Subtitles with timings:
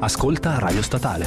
[0.00, 1.26] Ascolta Radio Statale.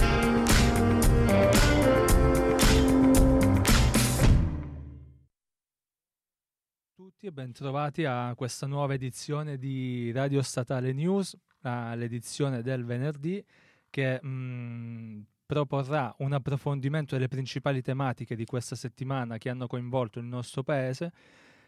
[6.96, 13.44] tutti e bentrovati a questa nuova edizione di Radio Statale News, l'edizione del venerdì
[13.90, 20.26] che mh, proporrà un approfondimento delle principali tematiche di questa settimana che hanno coinvolto il
[20.26, 21.12] nostro paese.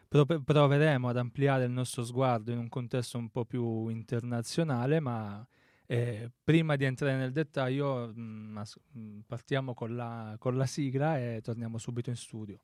[0.07, 5.45] Pro- proveremo ad ampliare il nostro sguardo in un contesto un po' più internazionale, ma
[5.93, 11.19] eh, prima di entrare nel dettaglio mh, as- mh, partiamo con la, con la sigla
[11.19, 12.59] e torniamo subito in studio.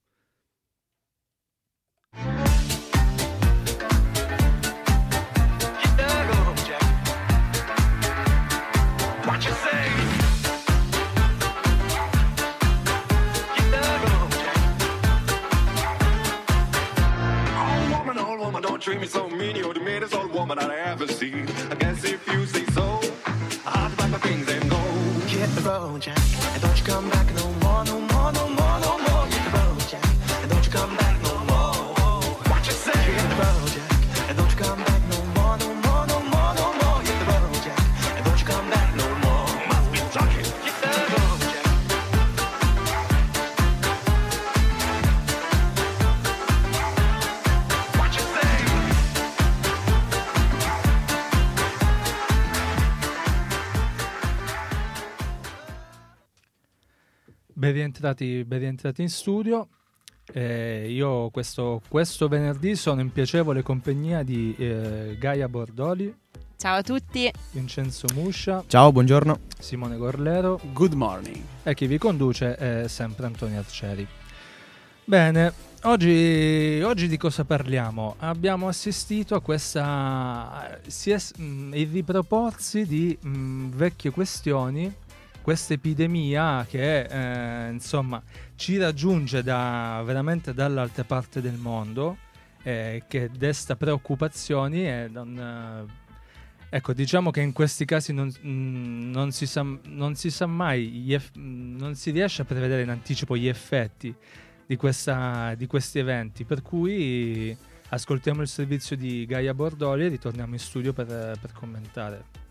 [18.90, 19.56] Treat me so mean.
[19.56, 21.48] You're the meanest old woman I ever seen.
[21.70, 23.00] I guess if you say so,
[23.64, 24.82] I'll pack my things and go.
[25.28, 26.18] Get the road, Jack,
[57.60, 59.68] Ben rientrati, ben rientrati in studio.
[60.32, 66.16] Eh, io questo, questo venerdì sono in piacevole compagnia di eh, Gaia Bordoli,
[66.56, 67.30] Ciao a tutti.
[67.52, 69.40] Vincenzo Muscia, Ciao, buongiorno.
[69.60, 71.44] Simone Gorlero Good morning.
[71.64, 74.08] e chi vi conduce è sempre Antonio Arcieri.
[75.04, 75.52] Bene,
[75.84, 78.16] oggi, oggi di cosa parliamo?
[78.20, 80.80] Abbiamo assistito a questa...
[80.88, 84.94] si è, mh, il riproporsi di mh, vecchie questioni,
[85.42, 88.22] questa epidemia che eh, insomma
[88.56, 92.18] ci raggiunge da, veramente dall'altra parte del mondo,
[92.64, 95.38] eh, che desta preoccupazioni e non...
[95.38, 96.08] eh,
[96.72, 101.12] Ecco, diciamo che in questi casi non, mm, non si, sa, non si sa mai,
[101.12, 104.14] eff- non si riesce a prevedere in anticipo gli effetti
[104.68, 107.58] di, questa- di questi eventi, per cui
[107.90, 111.08] ascoltiamo il servizio di Gaia Bordoli e ritorniamo in studio per,
[111.42, 112.49] per commentare.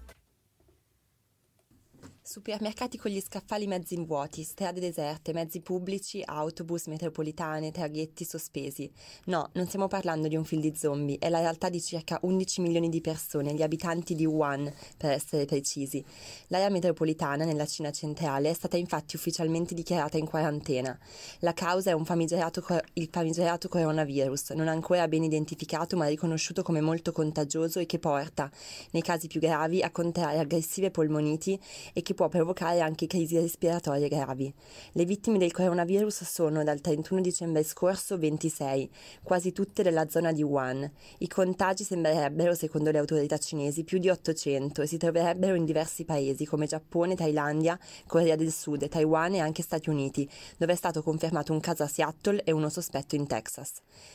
[2.30, 8.92] Supermercati con gli scaffali mezzi vuoti, strade deserte, mezzi pubblici, autobus, metropolitane, traghetti sospesi.
[9.24, 12.60] No, non stiamo parlando di un film di zombie, è la realtà di circa 11
[12.60, 16.04] milioni di persone, gli abitanti di Wuhan, per essere precisi.
[16.48, 20.98] L'area metropolitana nella Cina centrale è stata infatti ufficialmente dichiarata in quarantena.
[21.38, 22.62] La causa è famigerato
[22.92, 28.50] il famigerato coronavirus, non ancora ben identificato ma riconosciuto come molto contagioso e che porta,
[28.90, 31.58] nei casi più gravi, a contrarre aggressive polmoniti
[31.94, 34.52] e che può provocare anche crisi respiratorie gravi.
[34.90, 38.90] Le vittime del coronavirus sono dal 31 dicembre scorso 26,
[39.22, 40.90] quasi tutte della zona di Wuhan.
[41.18, 46.04] I contagi sembrerebbero, secondo le autorità cinesi, più di 800 e si troverebbero in diversi
[46.04, 47.78] paesi come Giappone, Thailandia,
[48.08, 51.86] Corea del Sud, Taiwan e anche Stati Uniti, dove è stato confermato un caso a
[51.86, 53.74] Seattle e uno sospetto in Texas.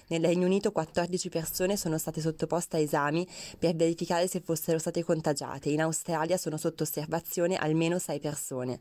[0.09, 3.25] Nel Regno Unito 14 persone sono state sottoposte a esami
[3.57, 5.69] per verificare se fossero state contagiate.
[5.69, 8.79] In Australia sono sotto osservazione almeno 6 persone.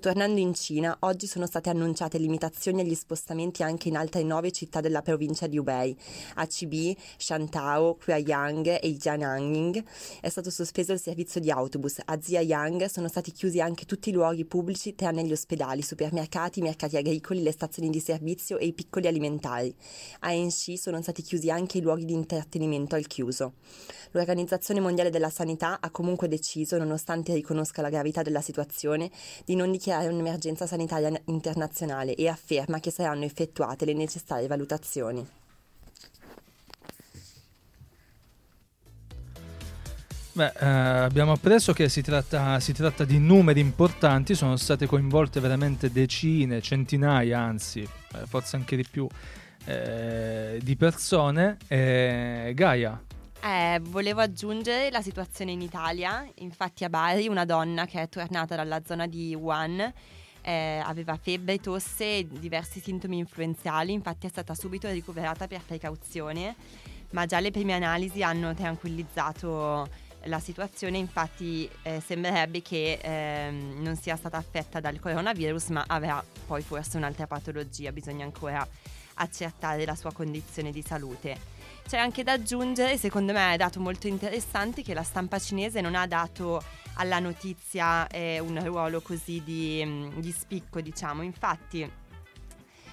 [0.00, 4.80] Tornando in Cina, oggi sono state annunciate limitazioni agli spostamenti anche in altre 9 città
[4.80, 5.96] della provincia di Hubei.
[6.34, 9.82] A Chibi, Shantao, Quyang e Jiangning
[10.20, 11.98] è stato sospeso il servizio di autobus.
[12.04, 16.96] A Ziyang sono stati chiusi anche tutti i luoghi pubblici tranne gli ospedali, supermercati, mercati
[16.96, 19.74] agricoli, le stazioni di servizio e i piccoli alimentari.
[20.20, 23.54] A Enshi sono stati chiusi anche i luoghi di intrattenimento al chiuso.
[24.12, 28.49] L'Organizzazione Mondiale della Sanità ha comunque deciso, nonostante riconosca la gravità della situazione,
[29.44, 35.26] di non dichiarare un'emergenza sanitaria internazionale e afferma che saranno effettuate le necessarie valutazioni.
[40.32, 45.40] Beh, eh, abbiamo appreso che si tratta, si tratta di numeri importanti, sono state coinvolte
[45.40, 49.08] veramente decine, centinaia, anzi, eh, forse anche di più,
[49.64, 51.56] eh, di persone.
[51.66, 52.98] Eh, Gaia,
[53.42, 56.28] Eh, volevo aggiungere la situazione in Italia.
[56.36, 59.92] Infatti, a Bari, una donna che è tornata dalla zona di Wuhan
[60.42, 63.92] eh, aveva febbre, tosse e diversi sintomi influenzali.
[63.92, 66.54] Infatti, è stata subito ricoverata per precauzione,
[67.12, 69.88] ma già le prime analisi hanno tranquillizzato
[70.24, 70.98] la situazione.
[70.98, 76.98] Infatti, eh, sembrerebbe che ehm, non sia stata affetta dal coronavirus, ma avrà poi forse
[76.98, 77.90] un'altra patologia.
[77.90, 78.68] Bisogna ancora
[79.14, 81.59] accertare la sua condizione di salute.
[81.90, 85.96] C'è anche da aggiungere, secondo me è dato molto interessante, che la stampa cinese non
[85.96, 86.62] ha dato
[86.94, 91.22] alla notizia eh, un ruolo così di, mm, di spicco, diciamo.
[91.22, 91.90] Infatti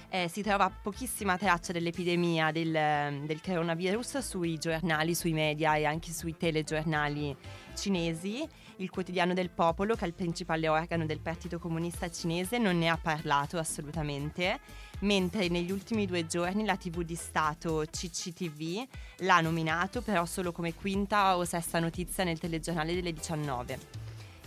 [0.08, 6.10] eh, si trova pochissima traccia dell'epidemia del, del coronavirus sui giornali, sui media e anche
[6.10, 7.36] sui telegiornali
[7.78, 8.46] cinesi.
[8.76, 12.88] Il quotidiano del popolo, che è il principale organo del Partito Comunista Cinese, non ne
[12.88, 14.60] ha parlato assolutamente,
[15.00, 18.86] mentre negli ultimi due giorni la TV di Stato CCTV
[19.18, 23.78] l'ha nominato, però solo come quinta o sesta notizia nel telegiornale delle 19.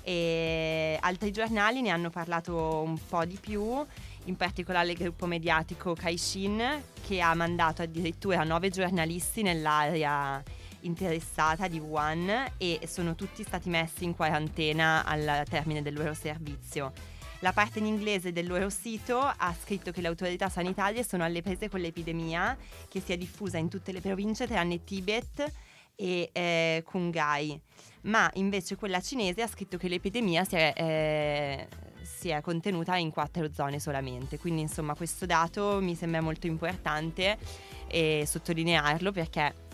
[0.03, 3.85] E altri giornali ne hanno parlato un po' di più,
[4.25, 10.41] in particolare il gruppo mediatico Caixin, che ha mandato addirittura nove giornalisti nell'area
[10.81, 16.91] interessata di Wuhan e sono tutti stati messi in quarantena al termine del loro servizio.
[17.39, 21.41] La parte in inglese del loro sito ha scritto che le autorità sanitarie sono alle
[21.41, 22.55] prese con l'epidemia
[22.87, 25.51] che si è diffusa in tutte le province tranne Tibet
[25.95, 27.59] e eh, Kungai,
[28.01, 31.67] ma invece quella cinese ha scritto che l'epidemia si è, eh,
[32.03, 34.37] si è contenuta in quattro zone solamente.
[34.37, 37.39] Quindi insomma questo dato mi sembra molto importante
[37.87, 39.69] e sottolinearlo perché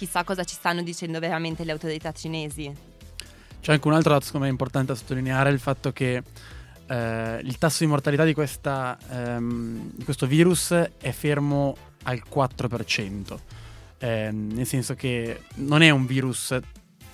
[0.00, 2.74] chissà cosa ci stanno dicendo veramente le autorità cinesi.
[3.60, 6.22] C'è anche un altro dato secondo me importante da sottolineare, il fatto che
[6.86, 13.38] eh, il tasso di mortalità di, questa, ehm, di questo virus è fermo al 4%,
[13.98, 16.58] eh, nel senso che non è un virus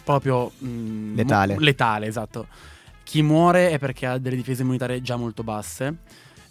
[0.05, 1.55] proprio mm, Letale.
[1.55, 2.47] mo- letale, esatto.
[3.03, 5.97] Chi muore è perché ha delle difese immunitarie già molto basse.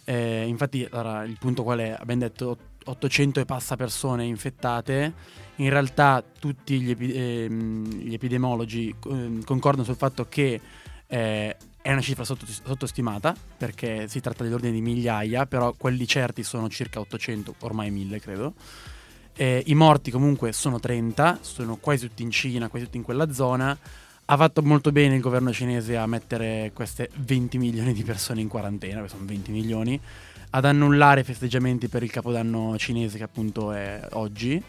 [0.04, 1.96] Eh, infatti, allora, il punto qual è?
[1.98, 5.14] Abbiamo detto 800 e passa persone infettate.
[5.58, 10.60] In realtà tutti gli, epi- ehm, gli epidemiologi ehm, concordano sul fatto che
[11.08, 16.42] eh, è una cifra sotto- sottostimata perché si tratta dell'ordine di migliaia, però quelli certi
[16.42, 18.54] sono circa 800, ormai 1000 credo.
[19.38, 23.32] Eh, I morti comunque sono 30, sono quasi tutti in Cina, quasi tutti in quella
[23.32, 23.78] zona.
[24.28, 28.48] Ha fatto molto bene il governo cinese a mettere queste 20 milioni di persone in
[28.48, 30.00] quarantena, che sono 20 milioni,
[30.56, 34.62] ad annullare i festeggiamenti per il capodanno cinese che appunto è oggi,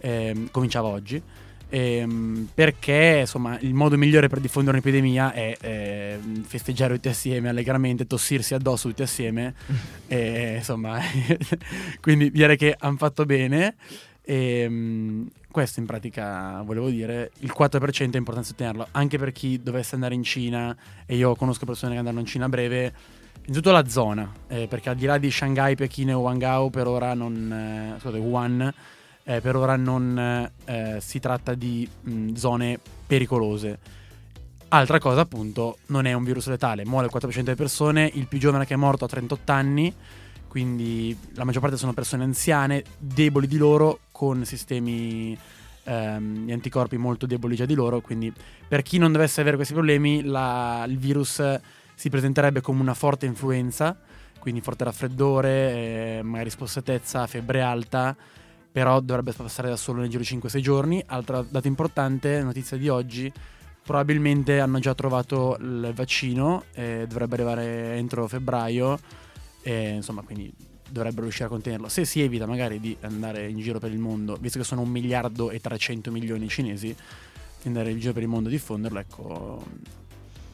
[0.00, 1.22] ehm, cominciava oggi,
[1.68, 8.08] ehm, perché insomma il modo migliore per diffondere un'epidemia è ehm, festeggiare tutti assieme allegramente,
[8.08, 9.54] tossirsi addosso tutti assieme,
[10.08, 10.98] e, insomma,
[12.02, 13.76] quindi direi che hanno fatto bene.
[14.22, 19.60] E, mm, questo in pratica volevo dire, il 4% è importante sostenerlo, anche per chi
[19.62, 20.76] dovesse andare in Cina,
[21.06, 22.92] e io conosco persone che andranno in Cina a breve,
[23.46, 26.86] in tutta la zona, eh, perché al di là di Shanghai, Pechino e Wangao per
[26.86, 28.72] ora non, eh, scusate, Wuhan,
[29.24, 33.78] eh, per ora non eh, si tratta di mh, zone pericolose.
[34.68, 38.38] Altra cosa appunto, non è un virus letale, muore il 4% delle persone, il più
[38.38, 39.92] giovane che è morto ha 38 anni,
[40.46, 45.36] quindi la maggior parte sono persone anziane, deboli di loro, con sistemi
[45.84, 48.32] ehm, di anticorpi molto deboli già di loro, quindi
[48.68, 51.42] per chi non dovesse avere questi problemi la- il virus
[52.00, 53.94] si presenterebbe come una forte influenza,
[54.38, 58.16] quindi forte raffreddore, eh, magari spossatezza, febbre alta,
[58.72, 61.04] però dovrebbe passare da solo nel giro di 5-6 giorni.
[61.08, 63.30] Altro dato importante, notizia di oggi,
[63.84, 68.98] probabilmente hanno già trovato il vaccino, eh, dovrebbe arrivare entro febbraio,
[69.60, 70.50] e, insomma, quindi
[70.88, 71.90] dovrebbero riuscire a contenerlo.
[71.90, 74.88] Se si evita magari di andare in giro per il mondo, visto che sono un
[74.88, 79.62] miliardo e 300 milioni cinesi, di andare in giro per il mondo a diffonderlo, ecco,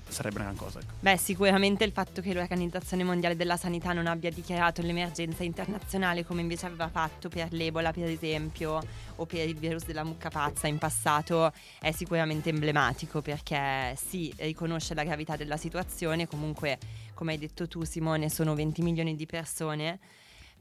[0.08, 0.80] sarebbe una gran cosa.
[0.80, 0.92] Ecco.
[1.00, 6.40] Beh, sicuramente il fatto che l'Organizzazione Mondiale della Sanità non abbia dichiarato l'emergenza internazionale come
[6.40, 8.80] invece aveva fatto per l'Ebola, per esempio,
[9.16, 14.94] o per il virus della mucca pazza in passato, è sicuramente emblematico perché sì, riconosce
[14.94, 16.78] la gravità della situazione, comunque,
[17.14, 19.98] come hai detto tu Simone, sono 20 milioni di persone,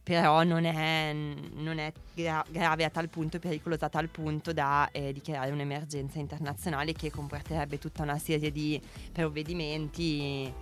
[0.06, 4.88] però non è, non è gra- grave a tal punto, pericolosa a tal punto da
[4.92, 8.80] eh, dichiarare un'emergenza internazionale che comporterebbe tutta una serie di
[9.12, 10.54] provvedimenti,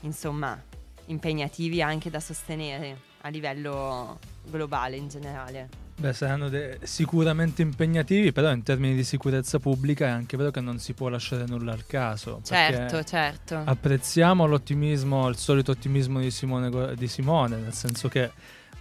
[0.00, 0.60] insomma,
[1.06, 4.18] impegnativi anche da sostenere a livello
[4.50, 5.68] globale in generale.
[5.94, 10.60] Beh, saranno de- sicuramente impegnativi, però in termini di sicurezza pubblica è anche vero che
[10.60, 12.40] non si può lasciare nulla al caso.
[12.42, 13.62] Certo, certo.
[13.64, 18.32] Apprezziamo l'ottimismo, il solito ottimismo di Simone, di Simone, nel senso che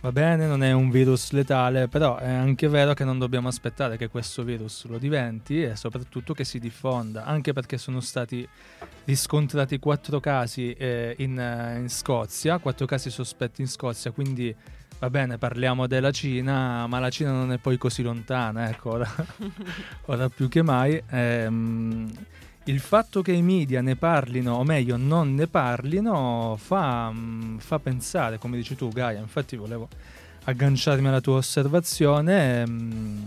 [0.02, 3.98] va bene, non è un virus letale, però è anche vero che non dobbiamo aspettare
[3.98, 8.48] che questo virus lo diventi e soprattutto che si diffonda, anche perché sono stati
[9.06, 14.54] riscontrati quattro casi eh, in, eh, in Scozia, quattro casi sospetti in Scozia, quindi
[14.98, 19.10] va bene, parliamo della Cina, ma la Cina non è poi così lontana, ecco, ora,
[20.08, 21.02] ora più che mai.
[21.10, 22.12] ehm,
[22.72, 27.80] il fatto che i media ne parlino, o meglio non ne parlino, fa, mm, fa
[27.80, 29.90] pensare, come dici tu Gaia, infatti volevo
[30.46, 33.24] agganciarmi alla tua osservazione, mm,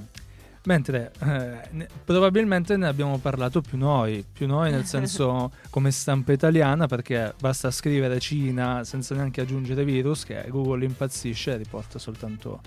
[0.66, 6.32] Mentre eh, ne- probabilmente ne abbiamo parlato più noi, più noi nel senso come stampa
[6.32, 12.62] italiana, perché basta scrivere Cina senza neanche aggiungere virus, che Google impazzisce e riporta soltanto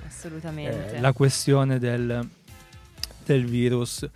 [0.56, 2.28] eh, la questione del,
[3.26, 4.08] del virus.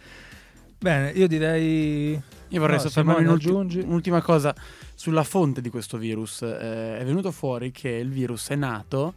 [0.81, 2.19] Bene, io direi...
[2.47, 3.27] Io vorrei No, soffermarmi
[3.83, 4.53] un'ultima cosa
[4.95, 6.41] sulla fonte di questo virus.
[6.41, 9.13] Eh, è venuto fuori che il virus è nato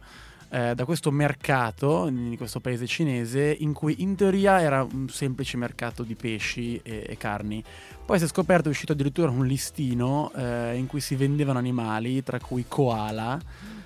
[0.49, 5.57] eh, da questo mercato, in questo paese cinese, in cui in teoria era un semplice
[5.57, 7.63] mercato di pesci e, e carni.
[8.05, 12.21] Poi si è scoperto, è uscito addirittura un listino eh, in cui si vendevano animali,
[12.21, 13.41] tra cui koala,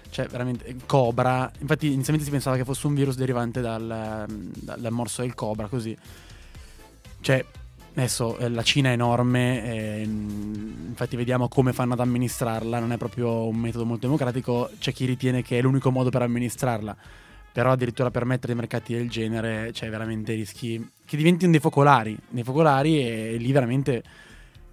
[0.09, 1.49] cioè veramente eh, cobra.
[1.59, 5.67] Infatti inizialmente si pensava che fosse un virus derivante dal, dal- dal morso del cobra,
[5.67, 5.97] così.
[7.21, 7.43] Cioè,
[7.99, 12.97] adesso eh, la Cina è enorme, eh, infatti vediamo come fanno ad amministrarla, non è
[12.97, 16.95] proprio un metodo molto democratico, c'è chi ritiene che è l'unico modo per amministrarla,
[17.51, 22.43] però addirittura permettere dei mercati del genere, cioè veramente rischi che diventino dei focolari, dei
[22.43, 24.03] focolari e, lì veramente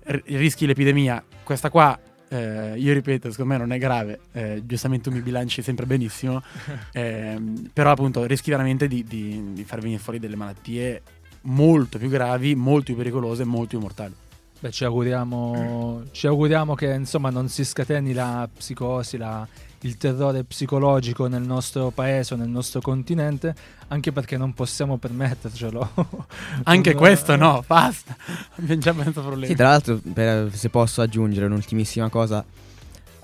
[0.05, 1.23] r- rischi l'epidemia.
[1.43, 5.63] Questa qua, eh, io ripeto, secondo me non è grave, eh, giustamente tu mi bilanci
[5.63, 6.43] sempre benissimo,
[6.93, 11.03] ehm, però appunto rischi veramente di, di- di far venire fuori delle malattie
[11.47, 14.15] molto più gravi, molto più pericolose e molto più mortali.
[14.59, 19.47] Beh, ci auguriamo, ci auguriamo che insomma non si scateni la psicosi, la-
[19.81, 23.55] il terrore psicologico nel nostro paese o nel nostro continente,
[23.89, 25.91] anche perché non possiamo permettercelo.
[26.65, 28.17] Anche Non- questo no, basta,
[28.57, 29.47] abbiamo già abbastanza problemi.
[29.49, 32.43] Sì, tra l'altro, per- se posso aggiungere un'ultimissima cosa,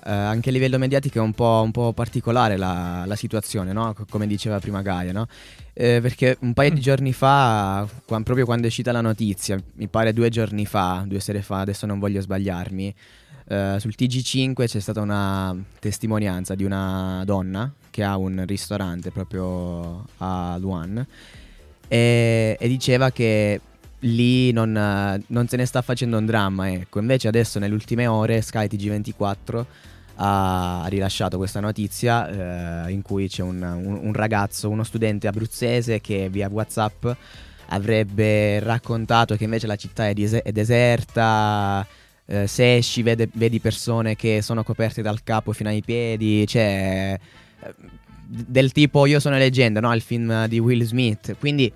[0.05, 3.93] eh, anche a livello mediatico è un po', un po' particolare la, la situazione, no?
[3.93, 5.27] Co- come diceva prima Gaia, no?
[5.73, 9.87] Eh, perché un paio di giorni fa, qua- proprio quando è uscita la notizia, mi
[9.87, 12.95] pare due giorni fa, due sere fa, adesso non voglio sbagliarmi,
[13.45, 20.05] eh, sul TG5 c'è stata una testimonianza di una donna che ha un ristorante proprio
[20.17, 21.05] a Luan
[21.87, 23.59] e, e diceva che
[23.99, 24.71] lì non,
[25.27, 26.99] non se ne sta facendo un dramma, ecco.
[26.99, 29.65] Invece adesso nelle ultime ore Sky TG24
[30.15, 35.99] ha rilasciato questa notizia eh, in cui c'è un, un- un ragazzo, uno studente abruzzese
[36.01, 37.05] che via WhatsApp
[37.67, 41.85] avrebbe raccontato che invece la città è, dise- è deserta.
[42.25, 47.19] eh, se esci vede- vedi persone che sono coperte dal capo fino ai piedi, cioè
[47.61, 47.73] eh,
[48.25, 49.93] del tipo Io sono leggenda, no?
[49.93, 51.35] Il film di Will Smith.
[51.39, 51.71] Quindi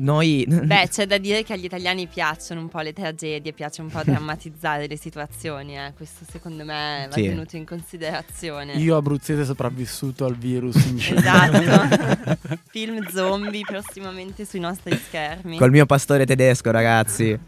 [0.00, 3.88] noi Beh, c'è da dire che agli italiani piacciono un po' le tragedie, piace un
[3.88, 5.92] po' drammatizzare le situazioni, eh.
[5.96, 7.22] questo secondo me va Sì.
[7.22, 8.74] tenuto in considerazione.
[8.74, 11.18] Io abruzzese sopravvissuto al virus in Cina.
[11.60, 12.38] Esatto.
[12.68, 15.56] Film zombie prossimamente sui nostri schermi.
[15.58, 17.38] col mio pastore tedesco, ragazzi.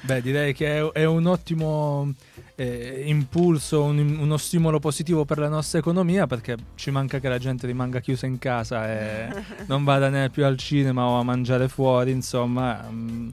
[0.00, 2.14] Beh, direi che è, è un ottimo
[2.60, 7.38] eh, impulso, un- uno stimolo positivo per la nostra economia perché ci manca che la
[7.38, 9.28] gente rimanga chiusa in casa e
[9.68, 12.84] non vada né più al cinema o a mangiare fuori, insomma.
[12.90, 13.28] mm,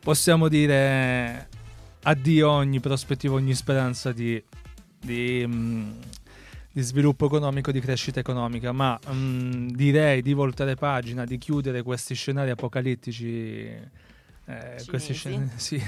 [0.00, 1.48] possiamo dire
[2.02, 4.42] addio a ogni prospettiva, ogni speranza di,
[5.00, 5.90] di, mm,
[6.72, 12.14] di sviluppo economico, di crescita economica, ma mm, direi di voltare pagina, di chiudere questi
[12.14, 13.30] scenari apocalittici.
[14.44, 15.14] eh, questi Cinesi.
[15.14, 15.82] scen- sì.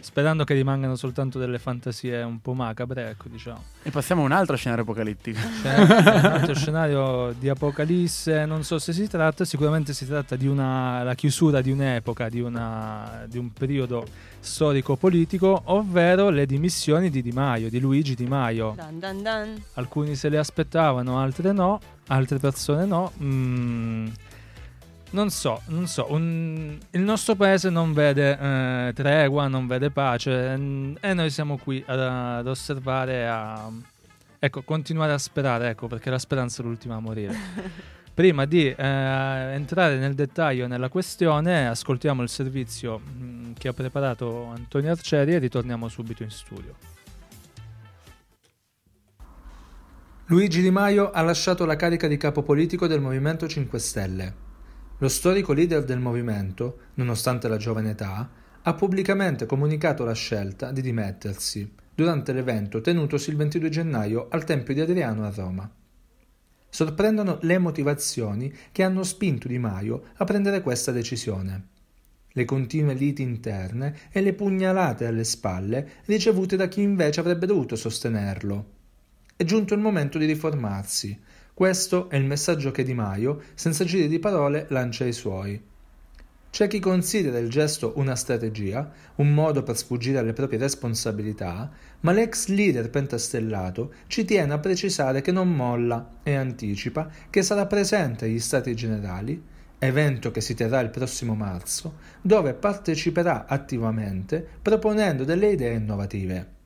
[0.00, 3.62] Sperando che rimangano soltanto delle fantasie un po' macabre, ecco, diciamo.
[3.82, 5.38] E passiamo a un altro scenario apocalittico.
[5.62, 10.46] C'è un altro scenario di apocalisse, non so se si tratta, sicuramente si tratta di
[10.46, 14.06] una, la chiusura di un'epoca, di, una, di un periodo
[14.40, 18.74] storico-politico, ovvero le dimissioni di Di Maio, di Luigi Di Maio.
[18.76, 19.62] Dun dun dun.
[19.74, 23.12] Alcuni se le aspettavano, altre no, altre persone no.
[23.22, 24.06] Mm,
[25.10, 26.06] non so, non so.
[26.10, 31.56] un- il nostro paese non vede eh, tregua, non vede pace mm, e noi siamo
[31.58, 33.70] qui ad, ad osservare, a
[34.38, 37.34] ecco, continuare a sperare, ecco, perché la speranza è l'ultima a morire.
[38.14, 44.46] Prima di eh, entrare nel dettaglio nella questione, ascoltiamo il servizio mm, che ha preparato
[44.46, 46.74] Antonio Arcieri e ritorniamo subito in studio.
[50.26, 54.48] Luigi Di Maio ha lasciato la carica di capo politico del Movimento 5 Stelle.
[55.02, 58.28] Lo storico leader del movimento, nonostante la giovane età,
[58.60, 64.74] ha pubblicamente comunicato la scelta di dimettersi durante l'evento tenutosi il 22 gennaio al Tempio
[64.74, 65.70] di Adriano a Roma.
[66.68, 71.68] Sorprendono le motivazioni che hanno spinto Di Maio a prendere questa decisione.
[72.28, 77.74] Le continue liti interne e le pugnalate alle spalle ricevute da chi invece avrebbe dovuto
[77.74, 78.78] sostenerlo.
[79.34, 81.18] È giunto il momento di riformarsi.
[81.60, 85.62] Questo è il messaggio che Di Maio, senza giri di parole, lancia ai suoi.
[86.50, 92.12] C'è chi considera il gesto una strategia, un modo per sfuggire alle proprie responsabilità, ma
[92.12, 98.24] l'ex leader pentastellato ci tiene a precisare che non molla e anticipa che sarà presente
[98.24, 99.42] agli Stati Generali
[99.80, 106.56] evento che si terrà il prossimo marzo, dove parteciperà attivamente proponendo delle idee innovative.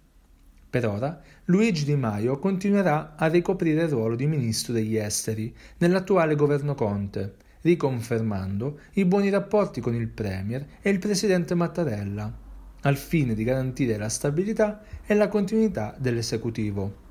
[0.74, 6.36] Per ora, Luigi Di Maio continuerà a ricoprire il ruolo di ministro degli esteri nell'attuale
[6.36, 12.32] governo Conte, riconfermando i buoni rapporti con il Premier e il presidente Mattarella,
[12.80, 17.02] al fine di garantire la stabilità e la continuità dell'esecutivo.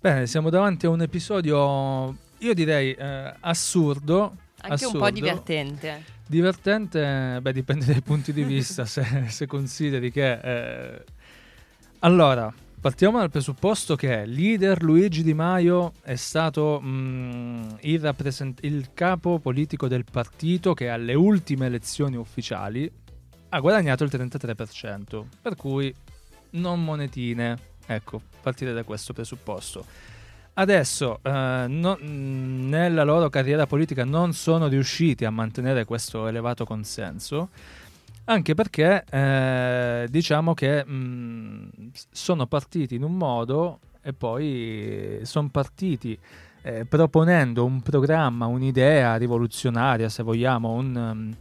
[0.00, 4.34] Bene, siamo davanti a un episodio, io direi eh, assurdo.
[4.62, 4.98] Anche un assurdo.
[4.98, 6.15] po' divertente.
[6.28, 10.32] Divertente, beh, dipende dai punti di vista, se, se consideri che...
[10.32, 11.04] eh,
[12.00, 18.90] Allora, partiamo dal presupposto che leader Luigi Di Maio è stato mm, il, rappresent- il
[18.92, 22.90] capo politico del partito che alle ultime elezioni ufficiali
[23.50, 25.94] ha guadagnato il 33%, per cui
[26.50, 27.74] non monetine.
[27.86, 29.84] Ecco, partire da questo presupposto.
[30.58, 36.64] Adesso, eh, no- mh, nella loro carriera politica non sono riusciti a mantenere questo elevato
[36.64, 37.50] consenso,
[38.24, 46.18] anche perché eh, diciamo che mh, sono partiti in un modo e poi sono partiti
[46.62, 51.36] eh, proponendo un programma, un'idea rivoluzionaria, se vogliamo, un, um,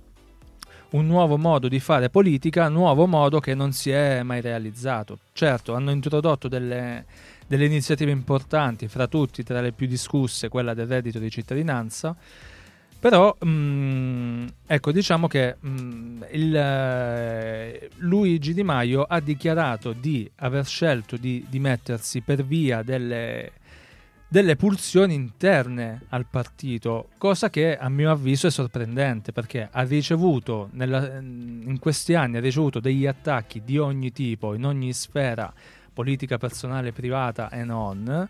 [1.00, 5.20] un nuovo modo di fare politica, nuovo modo che non si è mai realizzato.
[5.32, 7.06] Certo, hanno introdotto delle,
[7.48, 12.16] delle iniziative importanti, fra tutti, tra le più discusse, quella del reddito di cittadinanza.
[13.00, 20.66] Però, mh, ecco, diciamo che mh, il, eh, Luigi Di Maio ha dichiarato di aver
[20.66, 23.52] scelto di dimettersi per via delle,
[24.28, 30.70] delle pulsioni interne al partito, cosa che a mio avviso è sorprendente perché ha ricevuto
[30.72, 35.54] nella- in questi anni ha ricevuto degli attacchi di ogni tipo, in ogni sfera
[35.96, 38.28] politica personale, privata e non.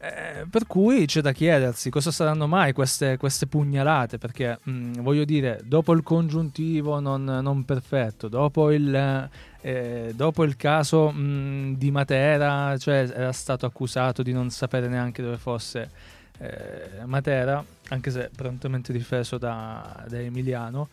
[0.00, 5.24] Eh, per cui c'è da chiedersi cosa saranno mai queste, queste pugnalate, perché mh, voglio
[5.24, 9.28] dire, dopo il congiuntivo non, non perfetto, dopo il,
[9.60, 15.20] eh, dopo il caso mh, di Matera, cioè era stato accusato di non sapere neanche
[15.20, 15.90] dove fosse
[16.38, 20.88] eh, Matera, anche se prontamente difeso da, da Emiliano.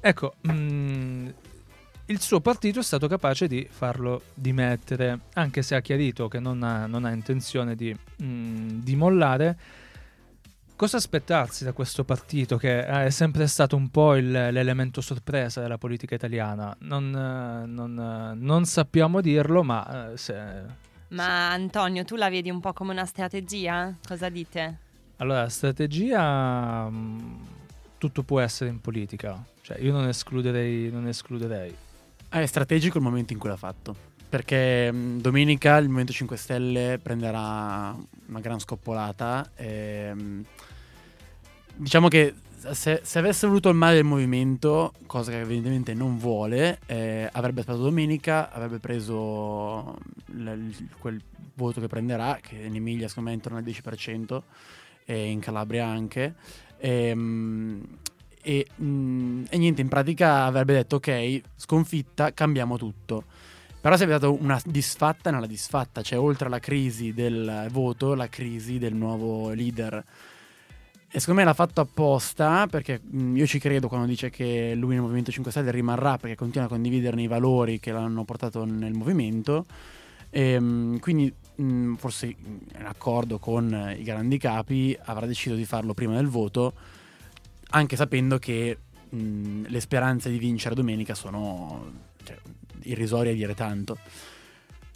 [0.00, 1.28] Ecco, mh,
[2.10, 6.62] il suo partito è stato capace di farlo dimettere, anche se ha chiarito che non
[6.62, 9.58] ha, non ha intenzione di, mh, di mollare.
[10.74, 15.60] Cosa aspettarsi da questo partito che eh, è sempre stato un po' il- l'elemento sorpresa
[15.60, 16.74] della politica italiana?
[16.80, 22.60] Non, eh, non, eh, non sappiamo dirlo, ma se- Ma Antonio, tu la vedi un
[22.60, 23.94] po' come una strategia?
[24.06, 24.78] Cosa dite?
[25.20, 27.42] allora strategia mh,
[27.98, 31.74] tutto può essere in politica, cioè io non escluderei, non escluderei.
[32.30, 33.94] Ah, È strategico il momento in cui l'ha fatto.
[34.28, 39.50] Perché mh, domenica il Movimento 5 Stelle prenderà una gran scoppolata.
[39.56, 40.44] e, mh,
[41.76, 42.34] diciamo che
[42.72, 47.60] se, se avesse voluto il male del movimento, cosa che evidentemente non vuole, eh, avrebbe
[47.60, 51.20] aspettato domenica, avrebbe preso l- il- quel
[51.54, 54.42] voto che prenderà, che in Emilia secondo me è intorno al 10%,
[55.04, 56.34] e in Calabria anche.
[56.78, 57.82] Ehm,
[58.48, 63.24] e, mm, e niente, in pratica avrebbe detto ok, sconfitta, cambiamo tutto.
[63.78, 68.78] Però sarebbe stata una disfatta nella disfatta, cioè oltre alla crisi del voto, la crisi
[68.78, 70.02] del nuovo leader.
[71.10, 74.94] E secondo me l'ha fatto apposta perché mm, io ci credo quando dice che lui
[74.94, 78.94] nel Movimento 5 Stelle rimarrà perché continua a condividerne i valori che l'hanno portato nel
[78.94, 79.66] movimento.
[80.30, 81.30] E, quindi
[81.60, 86.96] mm, forse in accordo con i grandi capi avrà deciso di farlo prima del voto
[87.70, 88.78] anche sapendo che
[89.08, 91.90] mh, le speranze di vincere domenica sono
[92.22, 92.36] cioè,
[92.82, 93.98] irrisorie a dire tanto.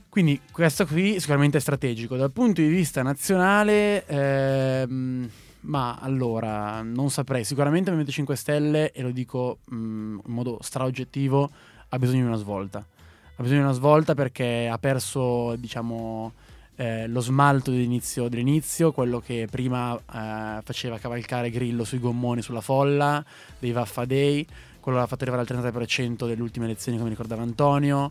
[0.08, 2.16] Quindi questo qui sicuramente è strategico.
[2.16, 5.28] Dal punto di vista nazionale, ehm,
[5.60, 7.44] ma allora non saprei.
[7.44, 11.50] Sicuramente il Movimento 5 Stelle, e lo dico mh, in modo straoggettivo,
[11.88, 12.78] ha bisogno di una svolta.
[12.78, 16.34] Ha bisogno di una svolta perché ha perso, diciamo,
[16.76, 22.60] eh, lo smalto dell'inizio, dell'inizio, quello che prima eh, faceva cavalcare Grillo sui gommoni sulla
[22.60, 23.24] folla,
[23.58, 24.46] dei Vaffa Day,
[24.80, 28.10] quello l'ha fatto arrivare al 33% delle ultime elezioni, come ricordava Antonio.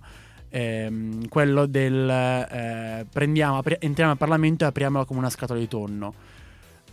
[0.54, 5.67] Ehm, quello del eh, prendiamo, apri- entriamo al Parlamento e apriamola come una scatola di
[5.67, 6.13] tonno.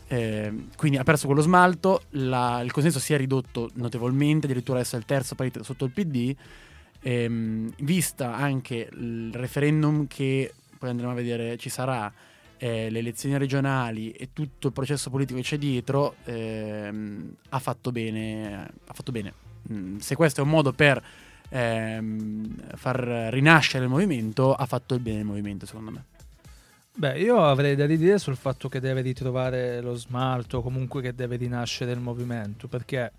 [0.08, 4.96] Ehm, quindi ha perso quello smalto, la- il consenso si è ridotto notevolmente, addirittura adesso
[4.96, 6.34] è il terzo partito sotto il PD.
[7.00, 12.12] Ehm, vista anche il referendum che poi andremo a vedere ci sarà,
[12.58, 17.92] eh, le elezioni regionali e tutto il processo politico che c'è dietro, ehm, ha fatto
[17.92, 18.70] bene.
[18.86, 19.32] Ha fatto bene.
[19.72, 21.02] Mm, se questo è un modo per
[21.48, 22.98] ehm, far
[23.30, 26.04] rinascere il movimento, ha fatto il bene il movimento, secondo me.
[26.94, 31.36] Beh, io avrei da ridire sul fatto che deve ritrovare lo smalto, comunque che deve
[31.36, 33.12] rinascere il movimento, perché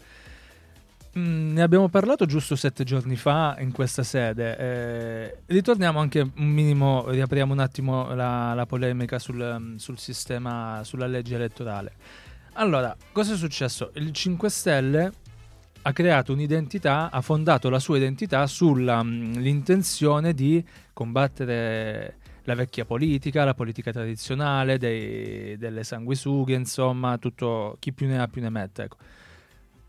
[1.18, 4.58] mm, ne abbiamo parlato giusto sette giorni fa in questa sede.
[4.58, 10.82] eh, ritorniamo anche un minimo, riapriamo un attimo la, la polemica sul, mm, sul sistema,
[10.84, 11.94] sulla legge elettorale.
[12.54, 13.92] Allora, cosa è successo?
[13.96, 15.12] Il 5 Stelle
[15.84, 23.54] ha creato un'identità, ha fondato la sua identità sull'intenzione di combattere la vecchia politica, la
[23.54, 28.84] politica tradizionale, dei- delle sanguisughe, insomma, tutto chi più ne ha più ne mette.
[28.84, 28.98] ecco.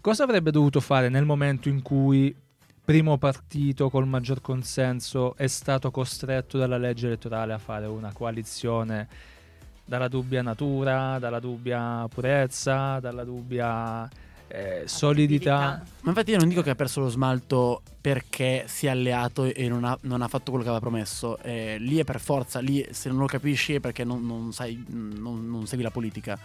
[0.00, 2.34] Cosa avrebbe dovuto fare nel momento in cui
[2.82, 9.06] primo partito col maggior consenso è stato costretto dalla legge elettorale a fare una coalizione
[9.84, 14.08] dalla dubbia natura, dalla dubbia purezza, dalla dubbia
[14.48, 15.82] eh, solidità?
[16.00, 19.68] Ma infatti io non dico che ha perso lo smalto perché si è alleato e
[19.68, 21.36] non ha, non ha fatto quello che aveva promesso.
[21.42, 24.82] Eh, lì è per forza, lì se non lo capisci è perché non, non sai,
[24.88, 26.38] non, non segui la politica.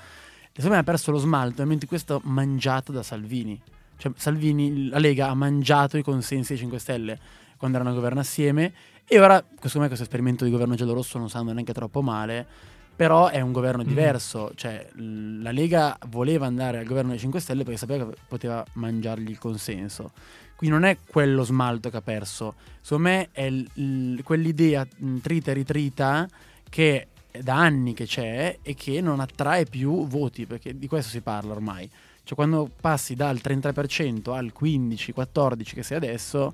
[0.55, 3.59] Secondo me ha perso lo smalto è stato mangiato da Salvini.
[3.97, 7.19] Cioè Salvini, la Lega ha mangiato i consensi dei 5 Stelle
[7.57, 8.71] quando erano a governo assieme
[9.05, 12.47] e ora, secondo me, questo esperimento di governo giallorosso non sta andando neanche troppo male.
[12.95, 13.87] Però è un governo Mm.
[13.87, 18.15] diverso, cioè l- la Lega voleva andare al governo dei 5 Stelle perché sapeva che
[18.25, 20.13] poteva mangiargli il consenso.
[20.55, 24.87] Quindi non è quello smalto che ha perso, secondo me è l- l- quell'idea
[25.21, 26.25] trita e ritrita
[26.69, 27.07] che
[27.43, 31.53] da anni che c'è e che non attrae più voti, perché di questo si parla
[31.53, 31.89] ormai.
[32.23, 36.53] Cioè quando passi dal 33% al 15-14% che sei adesso,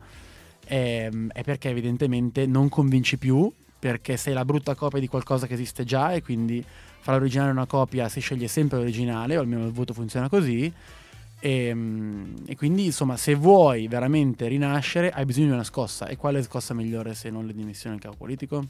[0.67, 5.53] ehm, è perché evidentemente non convinci più, perché sei la brutta copia di qualcosa che
[5.53, 6.63] esiste già e quindi
[6.99, 10.71] fra l'originale e una copia si sceglie sempre l'originale, o almeno il voto funziona così.
[11.39, 16.15] E, mm, e quindi insomma se vuoi veramente rinascere hai bisogno di una scossa e
[16.15, 18.63] quale scossa migliore se non le dimissioni del capo politico?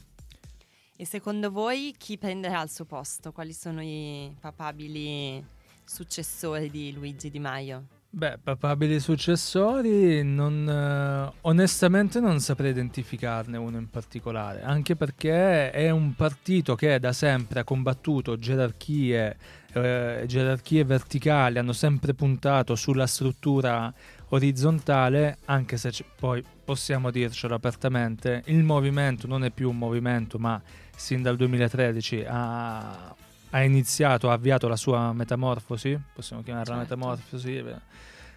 [1.02, 3.32] E secondo voi chi prenderà il suo posto?
[3.32, 5.44] Quali sono i papabili
[5.82, 7.86] successori di Luigi Di Maio?
[8.08, 15.90] Beh, papabili successori, non, eh, onestamente non saprei identificarne uno in particolare, anche perché è
[15.90, 19.36] un partito che da sempre ha combattuto gerarchie,
[19.72, 23.92] eh, gerarchie verticali, hanno sempre puntato sulla struttura
[24.28, 30.38] orizzontale, anche se c- poi possiamo dircelo apertamente, il movimento non è più un movimento,
[30.38, 30.62] ma
[31.02, 33.12] sin dal 2013 ha,
[33.50, 36.94] ha iniziato, ha avviato la sua metamorfosi, possiamo chiamarla Certo.
[36.96, 37.64] metamorfosi,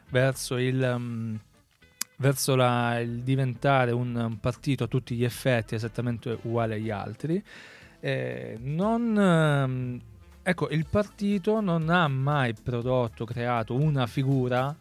[0.10, 0.96] verso il...
[0.98, 1.36] mm,
[2.18, 7.44] verso la- il diventare un, partito a tutti gli effetti esattamente uguale agli altri.
[8.00, 10.02] Eh, non, ehm,
[10.42, 14.76] ecco, il partito non ha mai prodotto, creato una figura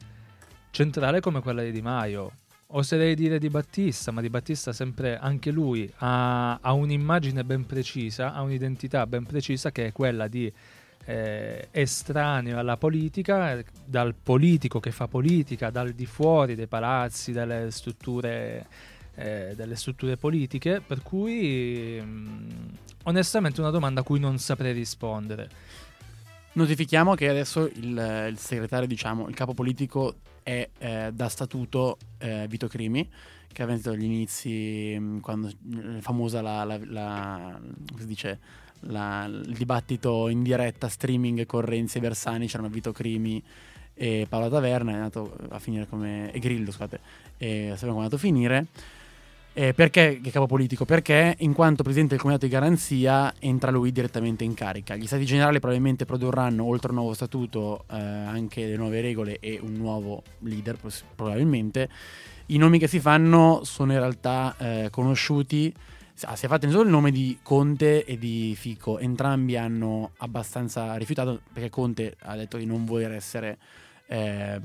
[0.71, 2.33] centrale come quella di Di Maio.
[2.77, 8.35] Oserei dire di Battista, ma di Battista sempre anche lui ha, ha un'immagine ben precisa,
[8.35, 10.53] ha un'identità ben precisa che è quella di
[11.05, 17.71] eh, estraneo alla politica, dal politico che fa politica, dal di fuori dei palazzi, dalle
[17.71, 18.67] strutture,
[19.15, 24.73] eh, delle strutture politiche, per cui mh, onestamente è una domanda a cui non saprei
[24.73, 25.49] rispondere.
[26.55, 32.47] Notifichiamo che adesso il, il segretario, diciamo, il capo politico è eh, da statuto eh,
[32.49, 33.09] Vito Crimi,
[33.53, 37.61] che aveva iniziato agli inizi, mh, quando eh, famosa la, la- la-
[38.05, 38.39] dice,
[38.83, 43.43] il dibattito in diretta, streaming con Renzi e Bersani, c'erano Vito Crimi
[43.95, 46.31] e Paola Taverna, è andato a finire come...
[46.33, 47.01] e Grillo, scusate,
[47.39, 48.67] e sappiamo come è andato a finire.
[49.57, 50.85] Eh, perché che capo politico?
[50.85, 54.97] Perché in quanto presidente del comitato di garanzia entra lui direttamente in carica.
[54.97, 59.39] Gli stati generali probabilmente produrranno, oltre a un nuovo statuto, eh, anche le nuove regole
[59.39, 60.77] e un nuovo leader,
[61.15, 61.89] probabilmente.
[62.47, 65.73] I nomi che si fanno sono in realtà eh, conosciuti.
[66.23, 68.99] Ah, si è fatto solo il nome di Conte e di Fico.
[68.99, 73.59] Entrambi hanno abbastanza rifiutato perché Conte ha detto di non voler essere
[74.07, 74.63] ehm,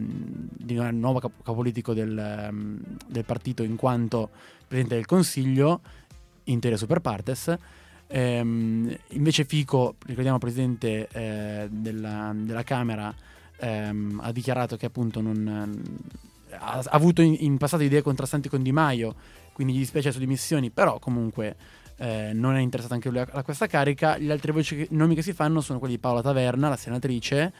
[0.49, 4.29] di un nuovo capo, capolitico del, ehm, del partito in quanto
[4.67, 5.81] presidente del Consiglio,
[6.45, 7.55] intere super partes.
[8.07, 13.13] Ehm, invece Fico, ricordiamo presidente eh, della, della Camera,
[13.57, 15.83] ehm, ha dichiarato che appunto non,
[16.51, 19.15] ha, ha avuto in, in passato idee contrastanti con Di Maio,
[19.53, 21.55] quindi gli dispiace sue dimissioni, però comunque
[21.97, 24.17] eh, non è interessato anche lui a, a questa carica.
[24.17, 27.53] Gli altri voci nomi che si fanno sono quelli di Paola Taverna, la senatrice,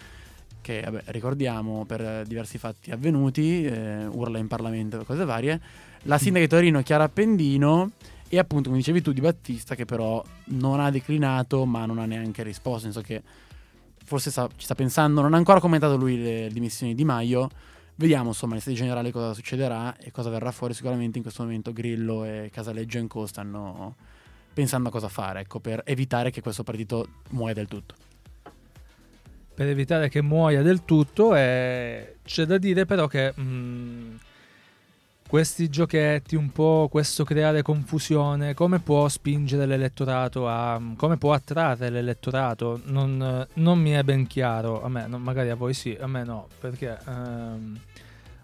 [0.62, 5.62] che vabbè, ricordiamo per diversi fatti avvenuti, eh, urla in Parlamento e cose varie,
[6.04, 7.92] la sindaca di Torino Chiara Appendino
[8.28, 12.06] e appunto come dicevi tu Di Battista che però non ha declinato ma non ha
[12.06, 13.22] neanche risposto, nel senso che
[14.04, 17.50] forse sta- ci sta pensando, non ha ancora commentato lui le dimissioni di Maio,
[17.96, 21.74] vediamo insomma in sede generale cosa succederà e cosa verrà fuori, sicuramente in questo momento
[21.74, 23.96] Grillo e Casaleggio Co stanno
[24.54, 27.96] pensando a cosa fare, ecco, per evitare che questo partito muoia del tutto.
[29.60, 34.18] Per evitare che muoia del tutto e c'è da dire però che mh,
[35.28, 41.90] questi giochetti un po' questo creare confusione come può spingere l'elettorato a come può attrarre
[41.90, 44.82] l'elettorato non, non mi è ben chiaro.
[44.82, 47.80] A me non- magari a voi sì a me no perché ehm,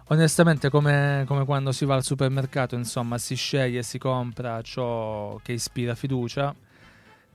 [0.08, 5.40] onestamente come, come quando si va al supermercato insomma si sceglie e si compra ciò
[5.42, 6.54] che ispira fiducia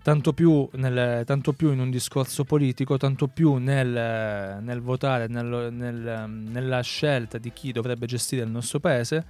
[0.02, 5.68] tanto più, nel- tanto più in un discorso politico, tanto più nel, nel votare, nel-
[5.72, 9.24] nel- nella scelta di chi dovrebbe gestire il nostro paese.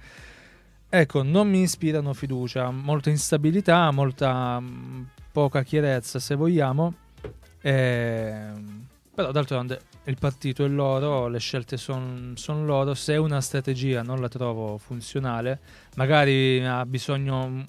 [0.89, 6.93] Ecco, non mi ispirano fiducia, molta instabilità, molta mh, poca chiarezza se vogliamo.
[7.61, 12.33] Ehm, però d'altronde il partito è loro, le scelte sono
[12.65, 12.93] loro.
[12.93, 15.59] Se una strategia non la trovo funzionale,
[15.95, 17.65] magari ha bisogno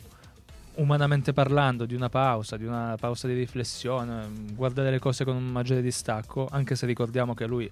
[0.75, 5.45] umanamente parlando di una pausa, di una pausa di riflessione, guardare le cose con un
[5.47, 7.71] maggiore distacco, anche se ricordiamo che lui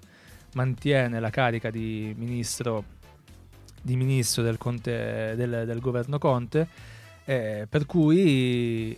[0.53, 2.83] mantiene la carica di ministro,
[3.81, 6.67] di ministro del, Conte- del- del governo Conte,
[7.25, 8.95] eh, per cui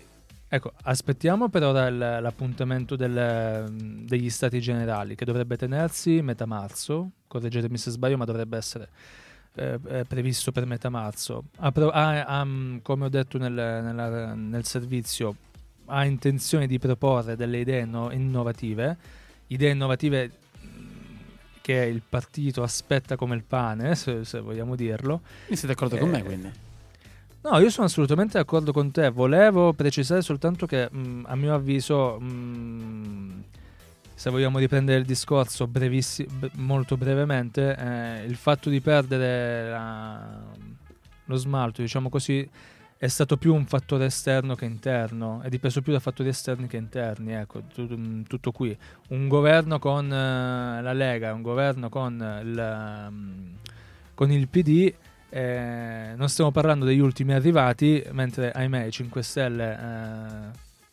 [0.48, 3.72] ecco, aspettiamo per ora il- l'appuntamento del-
[4.06, 8.90] degli stati generali che dovrebbe tenersi metà marzo, correggetemi se sbaglio, ma dovrebbe essere
[9.56, 11.46] eh, eh, previsto per metà marzo.
[11.58, 15.36] Ha ha- ha, mm, come ho detto nel, nella- nel servizio,
[15.88, 18.98] ha intenzione di proporre delle idee no- innovative,
[19.48, 20.32] idee innovative
[20.66, 20.70] mm,
[21.62, 25.22] che il partito aspetta come il pane, se, se vogliamo dirlo.
[25.46, 26.52] Quindi siete d'accordo con Eh, me, quindi?
[27.46, 29.10] No, io sono assolutamente d'accordo con te.
[29.10, 33.44] Volevo precisare soltanto che, mh, a mio avviso, mh,
[34.16, 40.42] se vogliamo riprendere il discorso brevissi- molto brevemente, eh, il fatto di perdere la-
[41.26, 42.48] lo smalto, diciamo così,
[42.98, 46.78] è stato più un fattore esterno che interno, è dipeso più da fattori esterni che
[46.78, 47.34] interni.
[47.34, 48.76] Ecco, mh, tutto qui.
[49.10, 53.56] Un governo con eh, la Lega, un governo con il, mh,
[54.14, 54.94] con il PD.
[55.36, 60.52] eh, non stiamo parlando degli ultimi arrivati, mentre ahimè i 5 Stelle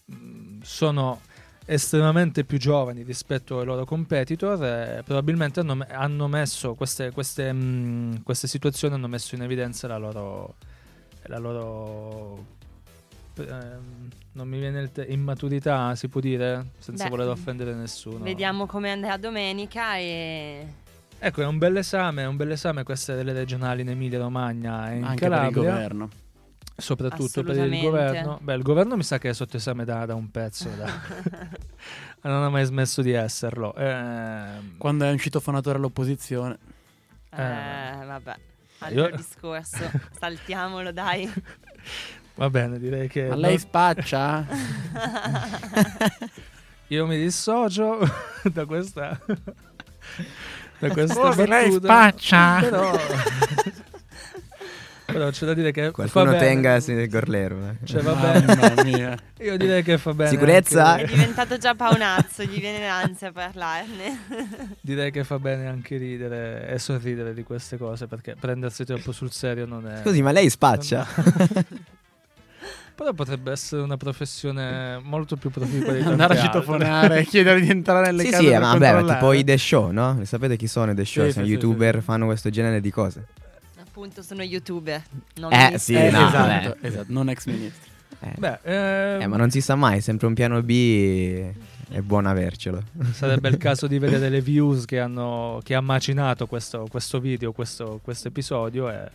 [0.08, 1.20] eh, mh, sono
[1.66, 4.64] estremamente più giovani rispetto ai loro competitor.
[4.64, 9.98] eh, probabilmente hanno, hanno messo queste, queste, mh, queste situazioni hanno messo in evidenza la
[9.98, 10.54] loro,
[11.22, 12.44] la loro
[13.36, 18.24] ehm, non mi viene il te- immaturità, si può dire, senza Beh, voler offendere nessuno.
[18.24, 20.66] Vediamo come andrà domenica e
[21.22, 24.90] Ecco, è un bel esame, è un bel esame queste delle regionali in Emilia Romagna
[24.90, 26.08] e in Anche per il Calabria, governo.
[26.80, 28.38] Soprattutto per il governo.
[28.42, 31.00] Beh, il governo mi sa che è sotto esame da, da un pezzo, da-
[32.28, 33.74] non ha mai smesso di esserlo.
[33.76, 36.58] Ehm, Quando è un citofonatore all'opposizione.
[37.30, 38.04] eh, Eh.
[38.04, 38.34] vabbè.
[38.82, 41.30] Altro Io- discorso, saltiamolo dai.
[42.36, 44.46] va bene, direi che Ma lei spaccia?
[46.88, 47.98] io mi dissocio
[48.44, 49.20] da questa
[50.78, 51.86] da questa Scusi, lei battuta.
[51.86, 52.58] spaccia?
[52.60, 52.92] Però,
[55.10, 56.44] però c'è da dire che Qualcuno fa bene.
[56.44, 57.56] tenga il gorlero.
[57.68, 57.86] eh.
[57.86, 58.54] Cioè, va bene.
[58.56, 59.18] Mamma mia.
[59.40, 60.30] Io direi che fa bene.
[60.30, 60.96] Sicurezza?
[60.96, 64.18] È anche- diventato già paonazzo, gli viene l'ansia a parlarne.
[64.80, 69.30] direi che fa bene anche ridere e sorridere di queste cose perché prendersi troppo sul
[69.30, 70.00] serio non è.
[70.02, 71.06] Scusi, ma lei spaccia?
[73.00, 78.04] Però potrebbe essere una professione molto più proficua di Andare a citofonare, chiedere di entrare
[78.04, 80.20] nelle sì, case sì, per ma vabbè, tipo i The Show, no?
[80.24, 81.24] Sapete chi sono i The Show?
[81.24, 82.00] Sì, sono sì, sì, youtuber, sì.
[82.02, 83.24] fanno questo genere di cose.
[84.00, 85.02] Appunto, sono youtuber.
[85.34, 85.94] Non Eh, ministri.
[85.94, 87.90] sì, Eh, no, esatto, esatto, non ex ministro.
[88.20, 88.32] Eh.
[88.38, 91.52] Beh, ehm, Eh, ma non si sa mai, sempre un piano B
[91.90, 92.82] è buono avercelo.
[93.12, 97.52] sarebbe il caso di vedere le views che hanno che ha macinato questo, questo video,
[97.52, 99.10] questo, questo episodio e,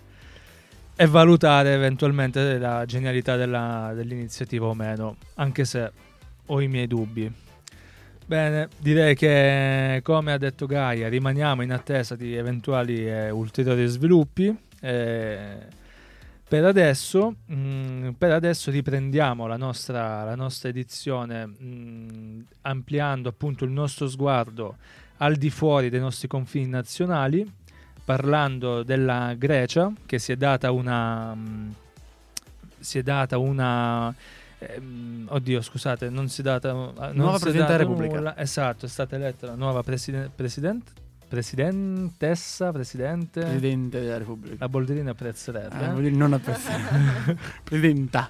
[0.95, 5.91] e valutare eventualmente la genialità della- dell'iniziativa o meno, anche se
[6.45, 7.33] ho i miei dubbi.
[8.27, 14.55] Bene, direi che come ha detto Gaia rimaniamo in attesa di eventuali e ulteriori sviluppi.
[14.85, 15.57] Eh,
[16.47, 23.71] per adesso, mm, per adesso riprendiamo la nostra, la nostra edizione mm, ampliando appunto il
[23.71, 24.77] nostro sguardo
[25.17, 27.51] al di fuori dei nostri confini nazionali,
[28.03, 31.33] parlando della Grecia che si è data una...
[31.33, 31.71] mm,
[32.79, 34.13] si è data una...
[34.59, 36.71] ehm, oddio, scusate, non si è data...
[36.73, 38.15] non Nuova si Presidente della Repubblica.
[38.17, 38.37] nulla.
[38.37, 40.91] Esatto, è stata eletta la nuova preside- president-
[41.27, 43.41] presidentessa, presidente...
[43.41, 44.55] Presidente della Repubblica.
[44.59, 45.75] La Bolderina apprezzerebbe.
[45.75, 46.01] Ah, eh?
[46.01, 47.35] dire non apprezzato.
[47.63, 48.29] Presidenta.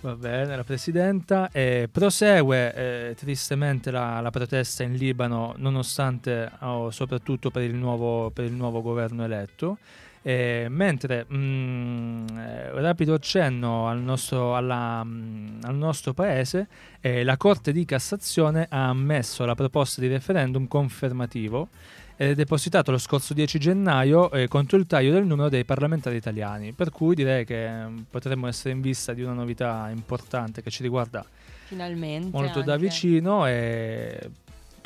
[0.00, 1.50] Va bene, la Presidenta.
[1.50, 8.30] E prosegue eh, tristemente la, la protesta in Libano, nonostante o soprattutto per il nuovo,
[8.30, 9.78] per il nuovo governo eletto.
[10.26, 16.66] Eh, mentre mm, eh, rapido accenno al nostro, alla, mm, al nostro paese,
[17.00, 21.68] eh, la Corte di Cassazione ha ammesso la proposta di referendum confermativo
[22.16, 26.16] ed è depositato lo scorso 10 gennaio eh, contro il taglio del numero dei parlamentari
[26.16, 26.72] italiani.
[26.72, 30.82] Per cui direi che mm, potremmo essere in vista di una novità importante che ci
[30.82, 31.24] riguarda
[31.66, 32.36] Finalmente.
[32.36, 32.84] molto da anche.
[32.84, 34.28] vicino e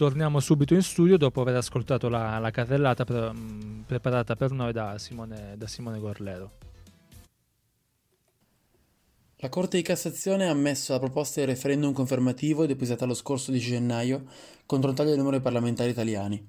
[0.01, 4.73] torniamo subito in studio dopo aver ascoltato la, la carrellata pre- mh, preparata per noi
[4.73, 6.53] da Simone, da Simone Gorlero.
[9.37, 13.73] La Corte di Cassazione ha ammesso la proposta di referendum confermativo depositata lo scorso 10
[13.73, 14.25] gennaio
[14.65, 16.43] contro il taglio del numero dei parlamentari italiani.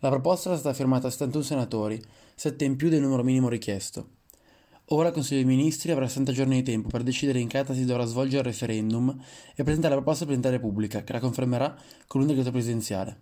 [0.00, 2.02] La proposta era stata firmata da 71 senatori,
[2.34, 4.06] 7 in più del numero minimo richiesto.
[4.94, 7.72] Ora il Consiglio dei Ministri avrà 60 giorni di tempo per decidere in che data
[7.72, 9.08] si dovrà svolgere il referendum
[9.54, 11.74] e presentare la proposta al Presidente della Repubblica, che la confermerà
[12.06, 13.20] con un decreto presidenziale.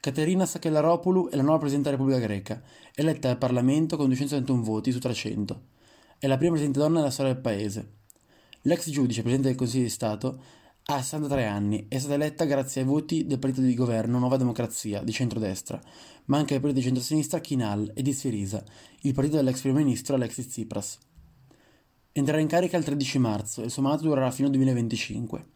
[0.00, 2.60] Caterina Sakellaropoulou è la nuova Presidente della Repubblica Greca,
[2.96, 5.60] eletta al Parlamento con 271 voti su 300.
[6.18, 7.92] È la prima Presidente donna nella storia del Paese.
[8.62, 10.42] L'ex giudice Presidente del Consiglio di Stato
[10.86, 15.02] ha 63 anni è stata eletta grazie ai voti del partito di governo Nuova Democrazia
[15.02, 15.80] di centrodestra,
[16.26, 18.64] ma anche del partito di centrosinistra Kinal e di Syriza,
[19.02, 20.98] il partito dell'ex primo ministro Alexis Tsipras.
[22.12, 25.46] Entrerà in carica il 13 marzo e il suo mandato durerà fino al 2025.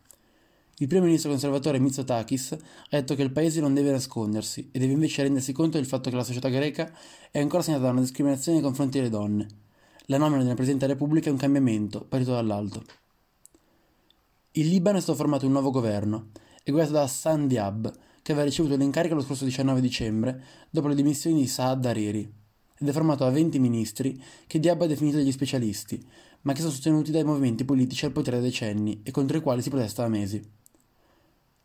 [0.78, 2.58] Il primo ministro conservatore Mitsotakis ha
[2.90, 6.16] detto che il paese non deve nascondersi e deve invece rendersi conto del fatto che
[6.16, 6.92] la società greca
[7.30, 9.46] è ancora segnata da una discriminazione nei confronti delle donne.
[10.06, 12.84] La nomina del Presidente della Repubblica è un cambiamento, partito dall'alto.
[14.56, 16.28] Il Libano è stato formato un nuovo governo,
[16.62, 20.94] è guidato da Hassan Diab, che aveva ricevuto l'incarico lo scorso 19 dicembre dopo le
[20.94, 22.32] dimissioni di Saad Hariri,
[22.78, 26.00] ed è formato da 20 ministri che Diab ha definito degli specialisti,
[26.42, 29.60] ma che sono sostenuti dai movimenti politici al potere da decenni e contro i quali
[29.60, 30.40] si protesta da mesi.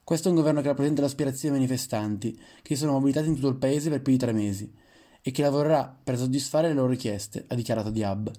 [0.03, 3.35] Questo è un governo che rappresenta le aspirazioni dei manifestanti, che si sono mobilitati in
[3.35, 4.73] tutto il paese per più di tre mesi,
[5.21, 8.31] e che lavorerà per soddisfare le loro richieste, ha dichiarato Diab.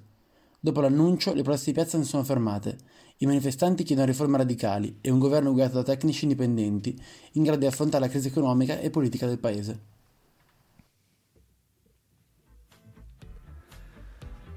[0.59, 2.77] Dopo l'annuncio, le proteste di piazza non sono fermate.
[3.23, 6.99] I manifestanti chiedono riforme radicali e un governo guidato da tecnici indipendenti,
[7.33, 9.81] in grado di affrontare la crisi economica e politica del paese.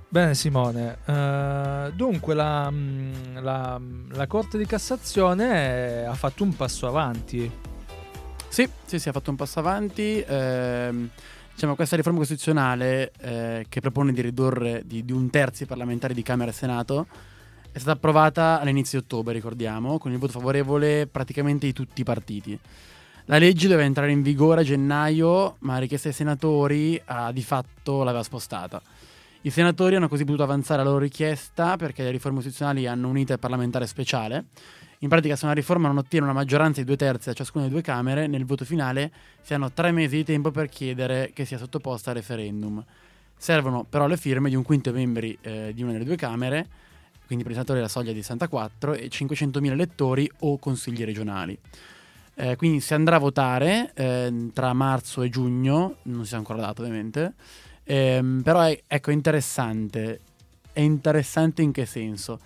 [0.08, 6.88] Bene Simone, Eh, dunque la, mh, la- la Corte di Cassazione ha fatto un passo
[6.88, 7.52] avanti.
[8.48, 10.24] Sì, sì, sì, ha fatto un passo avanti.
[10.26, 11.10] ehm,
[11.54, 16.14] diciamo, questa riforma costituzionale eh, che propone di ridurre di, di un terzo i parlamentari
[16.14, 17.08] di Camera e Senato
[17.74, 22.04] è stata approvata all'inizio di ottobre, ricordiamo, con il voto favorevole praticamente di tutti i
[22.04, 22.58] partiti.
[23.26, 27.42] La legge doveva entrare in vigore a gennaio, ma la richiesta dei senatori ha di
[27.42, 28.80] fatto l'aveva spostata.
[29.42, 33.18] I senatori hanno così potuto avanzare la loro richiesta perché le riforme costituzionali hanno un
[33.18, 34.46] iter parlamentare speciale.
[35.00, 37.76] In pratica, se una riforma non ottiene una maggioranza di due terzi da ciascuna delle
[37.76, 41.58] due Camere, nel voto finale si hanno tre mesi di tempo per chiedere che sia
[41.58, 42.86] sottoposta a referendum.
[43.36, 46.68] Servono però le firme di un quinto dei membri eh, di una delle due Camere,
[47.34, 51.58] quindi per i senatori la soglia di 64 e 500.000 elettori o consigli regionali.
[52.36, 56.60] Eh, quindi si andrà a votare eh, tra marzo e giugno, non si è ancora
[56.60, 57.34] dato ovviamente,
[57.86, 60.20] Ehm, però è, ecco, interessante.
[60.72, 62.40] È interessante in che senso?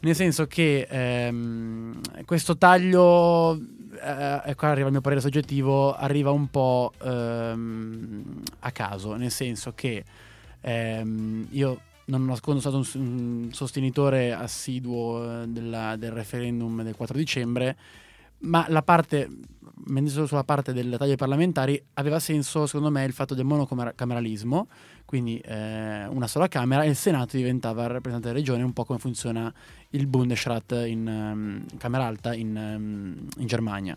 [0.00, 6.30] Nel senso che ehm, questo taglio, eh, e qua arriva il mio parere soggettivo, arriva
[6.30, 10.04] un po' ehm, a caso, nel senso che
[10.60, 11.80] ehm, io
[12.18, 17.76] non nascondo sono stato un, sostenitore assiduo eh, della- del referendum del 4 dicembre,
[18.40, 19.28] ma la parte,
[19.86, 23.44] mentre solo sulla parte del taglio ai parlamentari, aveva senso secondo me il fatto del
[23.44, 24.68] monocameralismo,
[25.04, 28.84] quindi eh, una sola Camera e il Senato diventava il rappresentante della regione, un po'
[28.84, 29.52] come funziona
[29.90, 33.96] il Bundesrat in ehm, Camera Alta in, ehm, in Germania.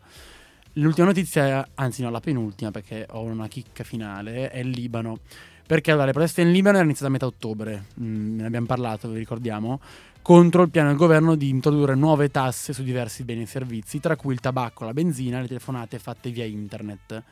[0.75, 5.21] L'ultima notizia, anzi no, la penultima perché ho una chicca finale, è il Libano.
[5.67, 9.09] Perché allora, le proteste in Libano erano iniziate a metà ottobre, mm, ne abbiamo parlato,
[9.09, 9.81] vi ricordiamo,
[10.21, 14.15] contro il piano del governo di introdurre nuove tasse su diversi beni e servizi, tra
[14.15, 17.23] cui il tabacco, la benzina e le telefonate fatte via internet.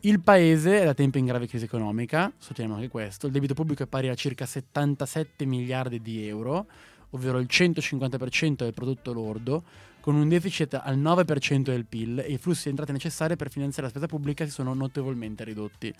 [0.00, 3.84] Il paese è da tempo in grave crisi economica, sottolineiamo anche questo, il debito pubblico
[3.84, 6.66] è pari a circa 77 miliardi di euro,
[7.10, 9.62] ovvero il 150% del prodotto lordo,
[10.00, 13.84] con un deficit al 9% del PIL e i flussi di entrate necessari per finanziare
[13.84, 15.94] la spesa pubblica si sono notevolmente ridotti.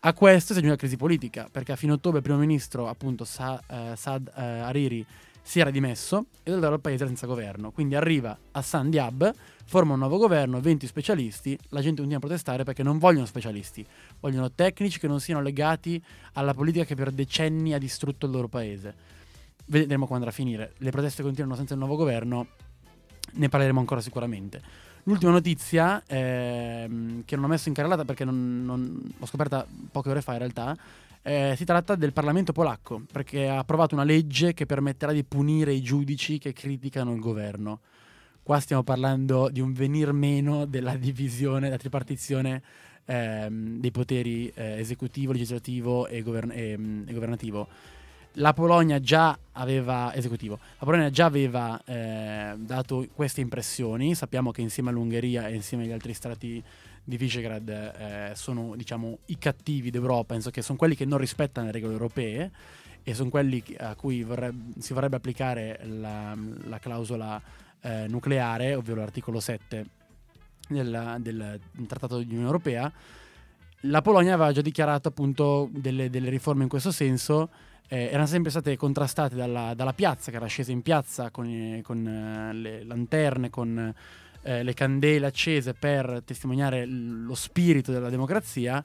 [0.00, 3.24] A questo si aggiunge la crisi politica, perché a fine ottobre il primo ministro, appunto
[3.24, 5.04] Sa- eh, Saad eh, Hariri,
[5.42, 7.72] si era dimesso e davvero il paese era senza governo.
[7.72, 9.34] Quindi arriva Hassan Diab,
[9.64, 13.84] forma un nuovo governo, 20 specialisti, la gente continua a protestare perché non vogliono specialisti,
[14.20, 16.00] vogliono tecnici che non siano legati
[16.34, 18.94] alla politica che per decenni ha distrutto il loro paese.
[19.66, 20.74] Vedremo come andrà a finire.
[20.76, 22.46] Le proteste continuano senza il nuovo governo,
[23.32, 24.62] ne parleremo ancora sicuramente.
[25.08, 30.10] L'ultima notizia, ehm, che non ho messo in carrellata perché non, non- l'ho scoperta poche
[30.10, 30.76] ore fa in realtà,
[31.22, 35.72] eh, si tratta del Parlamento polacco, perché ha approvato una legge che permetterà di punire
[35.72, 37.80] i giudici che criticano il governo.
[38.42, 42.62] Qua stiamo parlando di un venir meno della divisione, della tripartizione
[43.06, 47.66] ehm, dei poteri eh, esecutivo, legislativo e, govern- e, mm, e governativo.
[48.34, 50.12] La Polonia già aveva
[50.84, 54.14] Polonia già aveva eh, dato queste impressioni.
[54.14, 56.62] Sappiamo che insieme all'Ungheria e insieme agli altri stati
[57.02, 61.66] di Visegrad eh, sono diciamo i cattivi d'Europa, penso che sono quelli che non rispettano
[61.66, 62.50] le regole europee
[63.02, 67.40] e sono quelli a cui vorreb- si vorrebbe applicare la, la clausola
[67.80, 69.86] eh, nucleare, ovvero l'articolo 7
[70.68, 72.92] del, del Trattato dell'Unione Europea.
[73.82, 77.48] La Polonia aveva già dichiarato appunto delle, delle riforme in questo senso,
[77.88, 81.82] eh, erano sempre state contrastate dalla, dalla piazza, che era scesa in piazza con, i-
[81.82, 83.94] con, eh, le lanterne, con
[84.42, 88.82] eh, le candele accese per testimoniare lo spirito della democrazia.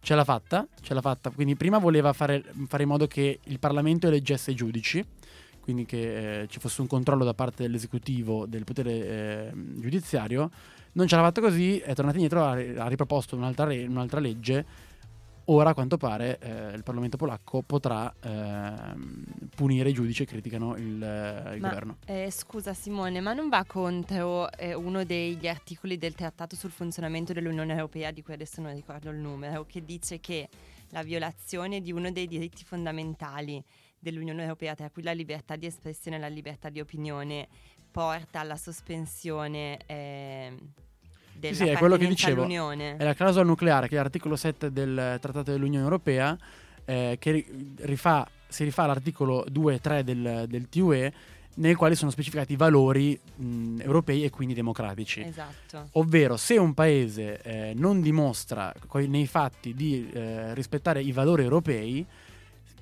[0.00, 1.30] Ce l'ha fatta, ce l'ha fatta.
[1.30, 5.04] Quindi prima voleva fare, fare in modo che il Parlamento eleggesse i giudici,
[5.60, 10.50] quindi che eh, ci fosse un controllo da parte dell'esecutivo del potere eh, giudiziario.
[10.92, 14.64] Non ce l'ha fatta così, è tornata indietro, ha, ha riproposto un'altra, re- un'altra legge.
[15.48, 19.24] Ora, a quanto pare, eh, il Parlamento polacco potrà ehm,
[19.54, 21.98] punire i giudici che criticano il, eh, il Ma, governo.
[22.04, 27.32] eh, scusa Simone, ma non va contro eh, uno degli articoli del Trattato sul funzionamento
[27.32, 30.48] dell'Unione Europea, di cui adesso non ricordo il numero, che dice che
[30.90, 33.62] la violazione di uno dei diritti fondamentali
[34.00, 37.46] dell'Unione Europea, tra cui la libertà di espressione e la libertà di opinione,
[37.92, 40.52] porta alla sospensione eh,
[41.38, 42.42] della sì, è quello che dicevo.
[42.42, 42.96] all'Unione.
[42.96, 46.36] È la clausola nucleare, che è l'articolo 7 del Trattato dell'Unione Europea,
[46.84, 51.12] eh, che ri- rifà, si rifà all'articolo 2 e 3 del, del TUE,
[51.58, 55.22] nel quale sono specificati i valori mh, europei e quindi democratici.
[55.22, 55.88] Esatto.
[55.92, 61.42] Ovvero, se un paese eh, non dimostra coi- nei fatti di eh, rispettare i valori
[61.44, 62.04] europei,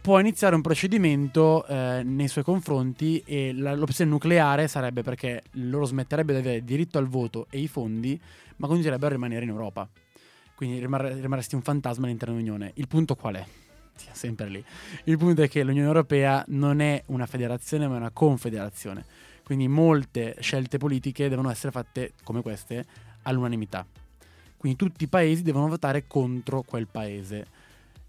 [0.00, 5.86] può iniziare un procedimento eh, nei suoi confronti e la- l'opzione nucleare sarebbe perché loro
[5.86, 8.20] smetterebbero di avere diritto al voto e i fondi,
[8.56, 9.88] ma continuerebbero a rimanere in Europa.
[10.54, 12.72] Quindi rimarre- rimarresti un fantasma all'interno dell'Unione.
[12.74, 13.46] Il punto qual è?
[13.96, 14.64] Sì, sempre lì.
[15.04, 19.04] Il punto è che l'Unione Europea non è una federazione, ma è una confederazione.
[19.44, 22.84] Quindi molte scelte politiche devono essere fatte come queste
[23.22, 23.86] all'unanimità.
[24.56, 27.46] Quindi tutti i paesi devono votare contro quel paese.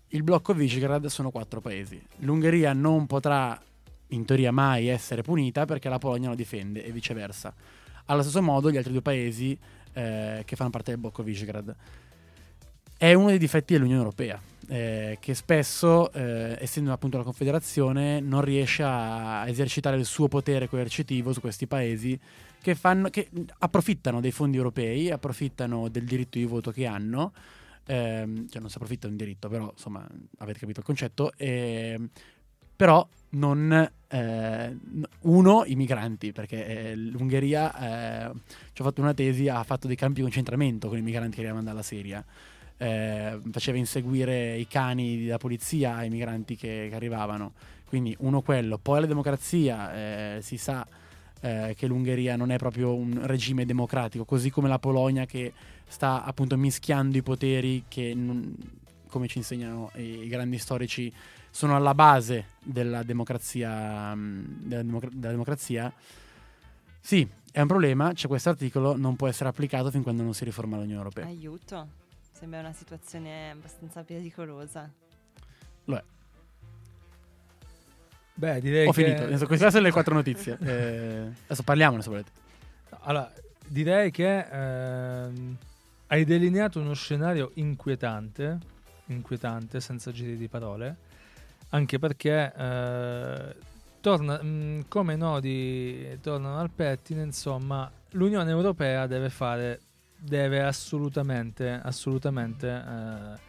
[0.09, 2.01] Il blocco Visegrad sono quattro paesi.
[2.19, 3.59] L'Ungheria non potrà,
[4.09, 7.53] in teoria, mai essere punita perché la Polonia lo difende e viceversa.
[8.05, 9.57] Allo stesso modo gli altri due paesi
[9.93, 11.75] eh, che fanno parte del blocco Visegrad.
[12.97, 18.41] È uno dei difetti dell'Unione Europea, eh, che spesso, eh, essendo appunto la Confederazione, non
[18.41, 22.17] riesce a esercitare il suo potere coercitivo su questi paesi
[22.61, 23.29] che, fanno, che
[23.59, 27.33] approfittano dei fondi europei, approfittano del diritto di voto che hanno,
[27.85, 32.09] ehm, cioè non si approfittano di diritto, però insomma avete capito il concetto, ehm,
[32.75, 34.77] però non eh,
[35.21, 38.33] uno i migranti, perché eh, l'Ungheria, eh,
[38.73, 41.41] ci ho fatto una tesi, ha fatto dei campi di concentramento con i migranti che
[41.41, 42.23] arrivavano dalla Siria.
[42.77, 47.53] eh, faceva inseguire i cani della polizia ai migranti che, che arrivavano.
[47.85, 48.77] Quindi uno quello.
[48.77, 50.85] Poi la democrazia, eh, si sa
[51.41, 55.53] eh, che l'Ungheria non è proprio un regime democratico, così come la Polonia che
[55.87, 58.55] sta appunto mischiando i poteri che, non-
[59.07, 61.13] come ci insegnano i grandi storici,
[61.55, 64.13] sono alla base della democrazia.
[64.13, 65.93] mh, Della, democra- della democrazia.
[66.99, 70.43] Sì, è un problema, c'è questo articolo, non può essere applicato fin quando non si
[70.43, 71.25] riforma l'Unione Europea.
[71.25, 71.87] Aiuto.
[72.29, 74.91] Sembra una situazione abbastanza pericolosa.
[75.85, 76.03] Lo è.
[78.33, 79.03] Beh, direi Ho che...
[79.03, 80.57] finito, Adesso queste sono le quattro notizie.
[80.61, 82.31] Eh, adesso parliamone se volete.
[83.03, 83.31] Allora,
[83.65, 85.55] direi che ehm,
[86.07, 88.57] hai delineato uno scenario inquietante,
[89.05, 91.13] inquietante, senza giri di parole,
[91.75, 93.55] anche perché eh,
[93.99, 99.81] torna, mh, come nodi tornano al pettine, insomma, l'Unione Europea deve fare,
[100.17, 103.39] deve assolutamente, assolutamente eh,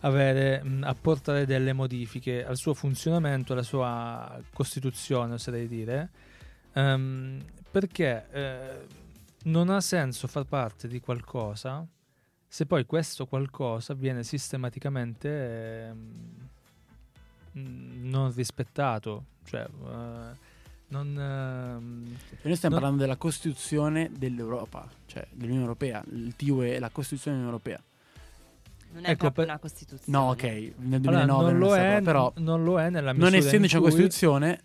[0.00, 6.10] avere, mh, apportare delle modifiche al suo funzionamento, alla sua costituzione, oserei dire,
[6.72, 7.40] ehm,
[7.70, 8.86] perché eh,
[9.44, 11.86] non ha senso far parte di qualcosa
[12.46, 16.48] se poi questo qualcosa viene sistematicamente ehm,
[17.54, 20.36] non rispettato, cioè eh,
[20.88, 21.18] non...
[21.18, 22.80] ehm, Noi stiamo No.
[22.80, 26.02] parlando della Costituzione dell'Europa, cioè dell'Unione Europea.
[26.12, 27.80] Il TUE è la Costituzione Europea.
[28.92, 30.18] Non è Ecco, proprio per- una Costituzione.
[30.18, 33.12] No, ok, nel 2009 allora, non, lo è è, stato, però non lo è nella
[33.12, 34.60] misura non essendoci in una cui- Costituzione,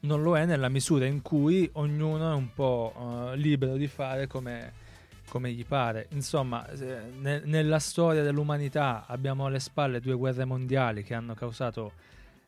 [0.00, 4.26] non lo è nella misura in cui ognuno è un po' eh, libero di fare
[4.26, 4.72] come,
[5.30, 6.08] come gli pare.
[6.10, 6.66] Insomma,
[7.18, 11.92] ne- nella storia dell'umanità abbiamo alle spalle due guerre mondiali che hanno causato,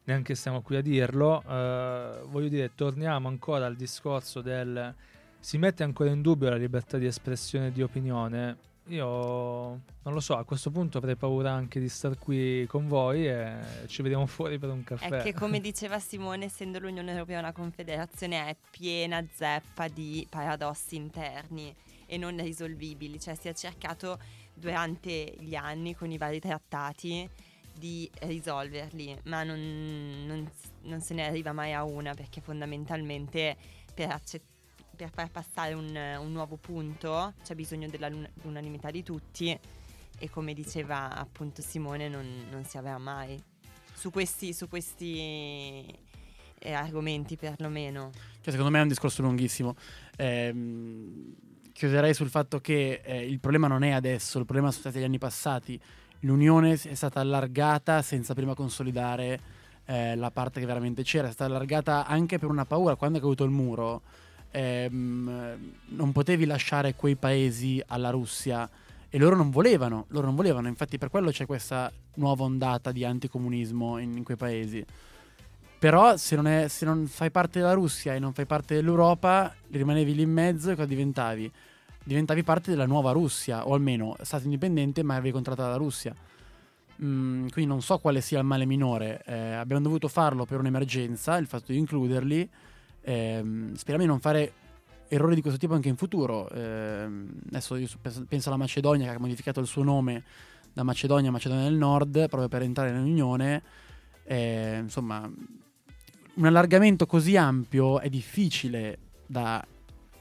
[0.04, 4.94] neanche stiamo qui a dirlo, eh, voglio dire, torniamo ancora al discorso del
[5.42, 8.70] si mette ancora in dubbio la libertà di espressione e di opinione.
[8.86, 13.26] Io non lo so, a questo punto avrei paura anche di star qui con voi
[13.28, 13.56] e
[13.86, 15.18] ci vediamo fuori per un caffè.
[15.18, 20.94] È che come diceva Simone, essendo l'Unione Europea una confederazione, è piena zeppa di paradossi
[20.94, 21.74] interni
[22.12, 23.18] e non risolvibili.
[23.18, 24.18] Cioè si è cercato
[24.52, 27.26] durante gli anni con i vari trattati
[27.74, 30.50] di risolverli, ma non, non-
[30.82, 33.56] non se ne arriva mai a una perché fondamentalmente
[33.94, 34.44] per, accett-
[34.94, 39.58] per far passare un, un nuovo punto c'è bisogno dell'unanimità di tutti
[40.18, 43.42] e come diceva appunto Simone non, non si avrà mai
[43.94, 45.82] su questi, su questi
[46.58, 48.10] eh, argomenti perlomeno.
[48.42, 49.74] Cioè, secondo me è un discorso lunghissimo.
[50.18, 51.34] Ehm,
[51.82, 55.04] chiuderei sul fatto che eh, il problema non è adesso, il problema sono stati gli
[55.04, 55.80] anni passati.
[56.20, 59.40] L'Unione è stata allargata senza prima consolidare
[59.86, 62.94] eh, la parte che veramente c'era, è stata allargata anche per una paura.
[62.94, 64.02] Quando è caduto il muro,
[64.52, 68.70] ehm, non potevi lasciare quei paesi alla Russia
[69.10, 73.04] e loro non volevano, loro non volevano, infatti per quello c'è questa nuova ondata di
[73.04, 74.86] anticomunismo in, in quei paesi.
[75.80, 79.52] Però se non, è- se non fai parte della Russia e non fai parte dell'Europa,
[79.72, 81.52] rimanevi lì in mezzo e cosa diventavi?
[82.04, 86.14] Diventavi parte della nuova Russia, o almeno stato indipendente ma avevi contratto dalla Russia.
[87.02, 89.22] Mm, quindi non so quale sia il male minore.
[89.26, 92.48] Eh, abbiamo dovuto farlo per un'emergenza, il fatto di includerli.
[93.02, 94.52] Ehm, speriamo di non fare
[95.08, 96.48] errori di questo tipo anche in futuro.
[96.50, 97.88] Ehm, adesso io
[98.28, 100.22] penso alla Macedonia che ha modificato il suo nome
[100.72, 103.62] da Macedonia a Macedonia del Nord proprio per entrare nell'Unione.
[104.24, 105.30] Eh, insomma,
[106.34, 109.64] un allargamento così ampio è difficile da.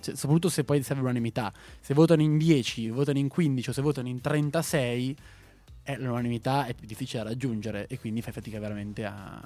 [0.02, 1.54] Cioè, soprattutto se poi serve l'unanimità.
[1.80, 5.16] Se votano in 10, votano in 15 o se votano in 36,
[5.84, 9.42] eh, l'unanimità è più difficile da raggiungere e quindi fai fatica veramente a,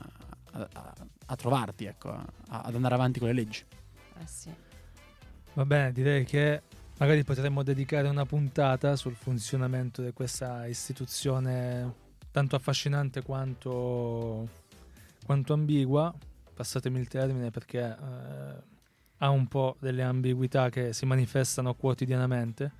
[0.51, 0.93] a- a-
[1.27, 2.25] a trovarti, ecco, a-
[2.61, 3.63] ad andare avanti con le leggi.
[4.19, 4.49] Eh sì.
[5.53, 6.61] Va bene, direi che
[6.97, 11.93] magari potremmo dedicare una puntata sul funzionamento di questa istituzione
[12.31, 14.47] tanto affascinante quanto,
[15.25, 16.13] quanto ambigua,
[16.53, 18.73] passatemi il termine perché eh,
[19.19, 22.71] ha un po' delle ambiguità che si manifestano quotidianamente,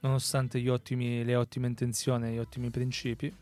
[0.00, 3.34] nonostante gli ottimi- le ottime intenzioni e gli ottimi principi,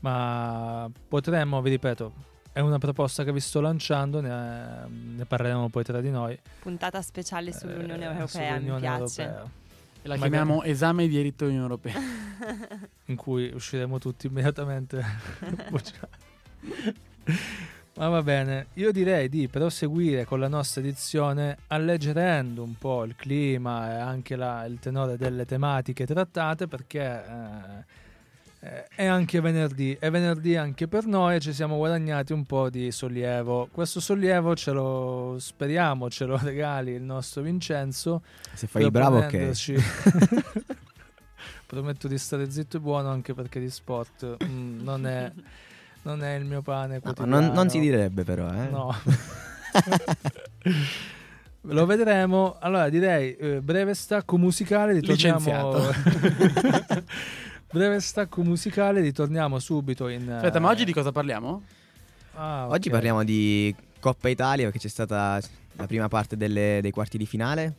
[0.00, 2.12] ma potremmo, vi ripeto,
[2.52, 6.38] è una proposta che vi sto lanciando, ne, ne parleremo poi tra di noi.
[6.60, 9.22] Puntata speciale sull'Unione Eh, Europea, sull'Unione mi piace.
[9.22, 9.42] Europea,
[10.02, 11.94] E la Magari- chiamiamo esame di diritto dell'Unione Europea.
[13.06, 15.02] in cui usciremo tutti immediatamente
[15.70, 16.22] bocciati.
[17.96, 23.14] Ma va bene, io direi di proseguire con la nostra edizione alleggerendo un po' il
[23.14, 27.00] clima e anche la- il tenore delle tematiche trattate perché
[28.60, 32.44] eh, eh, è anche venerdì, è venerdì anche per noi e ci siamo guadagnati un
[32.44, 33.68] po' di sollievo.
[33.70, 38.22] Questo sollievo ce lo speriamo, ce lo regali il nostro Vincenzo
[38.54, 40.64] Se fai il bravo, ok.
[41.66, 45.30] Prometto di stare zitto e buono anche perché di sport mm, non, è,
[46.04, 47.40] non è il mio pane No, quotidiano.
[47.40, 48.68] non, non si direbbe però, eh.
[48.68, 48.94] No.
[51.68, 52.56] Lo vedremo.
[52.60, 55.80] Allora direi eh, breve stacco musicale, ritorniamo...
[57.72, 60.30] breve stacco musicale, ritorniamo subito in...
[60.30, 61.62] Aspetta, ma eh, oggi di cosa parliamo?
[62.34, 62.94] ah, Oggi ok.
[62.94, 65.40] parliamo di Coppa Italia perché c'è stata
[65.76, 67.74] la prima parte delle- dei quarti di finale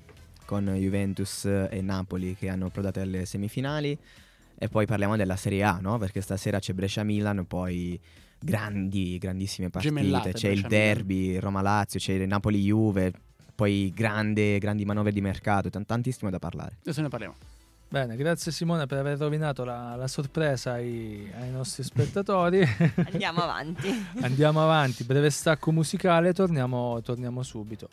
[0.46, 3.98] con Juventus e Napoli che hanno approdato alle semifinali
[4.58, 5.98] e poi parliamo della Serie A, no?
[5.98, 8.00] Perché stasera c'è Brescia-Milan, poi
[8.40, 13.12] grandi, grandissime partite, Gemellate, c'è il derby, Roma-Lazio, c'è il Napoli-Juve,
[13.54, 16.78] poi grande, grandi manovre di mercato, tan- tantissimo da parlare.
[16.82, 17.36] Adesso ne parliamo.
[17.88, 22.68] Bene, grazie Simone per aver rovinato la, la sorpresa ai, ai nostri spettatori.
[23.12, 23.88] Andiamo avanti.
[24.22, 27.88] Andiamo avanti, breve stacco musicale, torniamo, torniamo subito.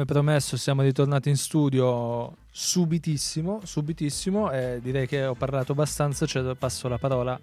[0.00, 6.54] Come promesso siamo ritornati in studio subitissimo, subitissimo e direi che ho parlato abbastanza, cioè
[6.54, 7.38] passo la parola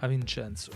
[0.00, 0.72] a Vincenzo.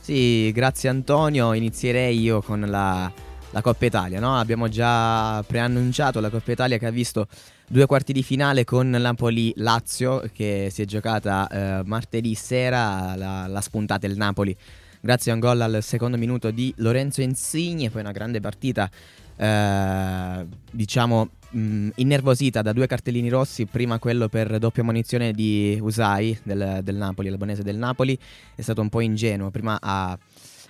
[0.00, 1.52] Sì, grazie Antonio.
[1.52, 3.12] Inizierei io con la,
[3.50, 4.18] la Coppa Italia.
[4.18, 4.38] no?
[4.38, 7.28] Abbiamo già preannunciato la Coppa Italia che ha visto
[7.68, 13.60] due quarti di finale con Napoli-Lazio che si è giocata eh, martedì sera, la, la
[13.60, 14.56] spuntata il Napoli.
[15.02, 18.90] Grazie a un gol al secondo minuto di Lorenzo Insigne, poi una grande partita,
[19.36, 26.38] eh, diciamo, mh, innervosita da due cartellini rossi, prima quello per doppia munizione di Usai
[26.42, 28.18] del, del Napoli, l'albanese del Napoli,
[28.54, 30.18] è stato un po' ingenuo, prima ha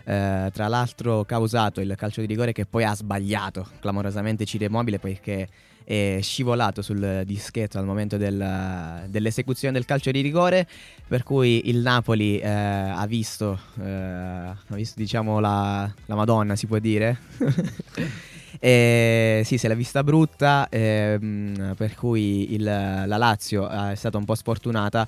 [0.04, 5.00] eh, tra l'altro causato il calcio di rigore che poi ha sbagliato clamorosamente Ciro Immobile
[5.00, 5.48] perché
[5.82, 10.66] è scivolato sul dischetto al momento del- dell'esecuzione del calcio di rigore
[11.08, 16.66] per cui il Napoli eh, ha visto, eh, ha visto diciamo la, la Madonna si
[16.66, 17.18] può dire
[18.58, 24.16] E sì, se l'ha vista brutta, ehm, per cui il- la Lazio eh, è stata
[24.18, 25.06] un po' sfortunata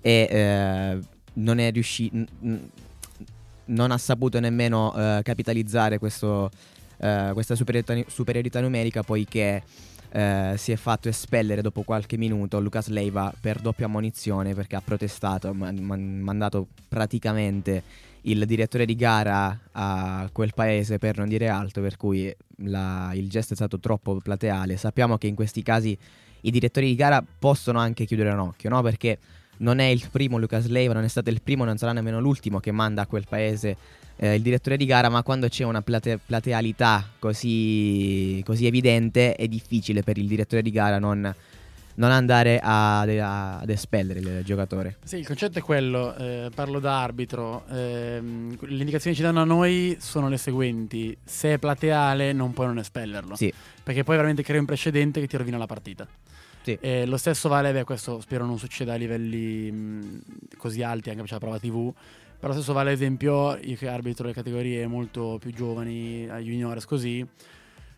[0.00, 0.98] e eh,
[1.34, 2.16] non è riuscita,
[3.68, 6.50] non ha saputo nemmeno eh, capitalizzare questo,
[6.98, 9.62] eh, questa superiorità, superiorità numerica poiché
[10.10, 14.82] eh, si è fatto espellere dopo qualche minuto Lucas Leiva per doppia ammonizione perché ha
[14.82, 17.82] protestato, ha man- mandato praticamente
[18.26, 23.28] il direttore di gara a quel paese per non dire altro, per cui la- il
[23.28, 24.76] gesto è stato troppo plateale.
[24.76, 25.96] Sappiamo che in questi casi
[26.42, 28.82] i direttori di gara possono anche chiudere un occhio, no?
[28.82, 29.18] Perché
[29.58, 32.60] non è il primo Lucas Leiva, non è stato il primo, non sarà nemmeno l'ultimo
[32.60, 33.76] che manda a quel paese
[34.16, 39.46] eh, il direttore di gara, ma quando c'è una plate- platealità così, così evidente è
[39.46, 41.32] difficile per il direttore di gara non,
[41.96, 44.96] non andare a- a- ad espellere il giocatore.
[45.04, 49.40] Sì, il concetto è quello, eh, parlo da arbitro, ehm, le indicazioni che ci danno
[49.40, 53.52] a noi sono le seguenti, se è plateale non puoi non espellerlo, Sì.
[53.82, 56.06] perché poi veramente crei un precedente che ti rovina la partita.
[56.62, 56.76] Sì.
[56.80, 60.20] E lo stesso vale, beh, questo spero non succeda a livelli mh,
[60.56, 61.92] così alti, anche per c'è la prova TV,
[62.38, 66.84] però lo stesso vale ad esempio, io che arbitro le categorie molto più giovani, juniores
[66.84, 67.24] così,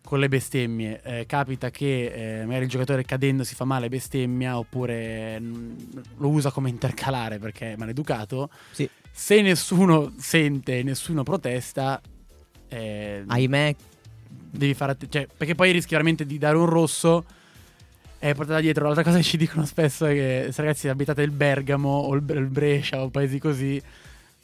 [0.02, 1.00] con le bestemmie.
[1.02, 5.78] Eh, capita che eh, magari il giocatore cadendo si fa male bestemmia oppure mm,
[6.18, 8.50] lo usa come intercalare perché è maleducato.
[8.70, 8.88] Sì.
[9.10, 12.00] Se nessuno sente, nessuno protesta,
[12.68, 13.74] eh, Ahimè,
[14.28, 17.24] devi fare att- cioè, perché poi rischi veramente di dare un rosso
[18.18, 18.84] e portare dietro.
[18.84, 22.24] L'altra cosa che ci dicono spesso è che se ragazzi abitate il Bergamo o il,
[22.28, 23.80] il Brescia o paesi così,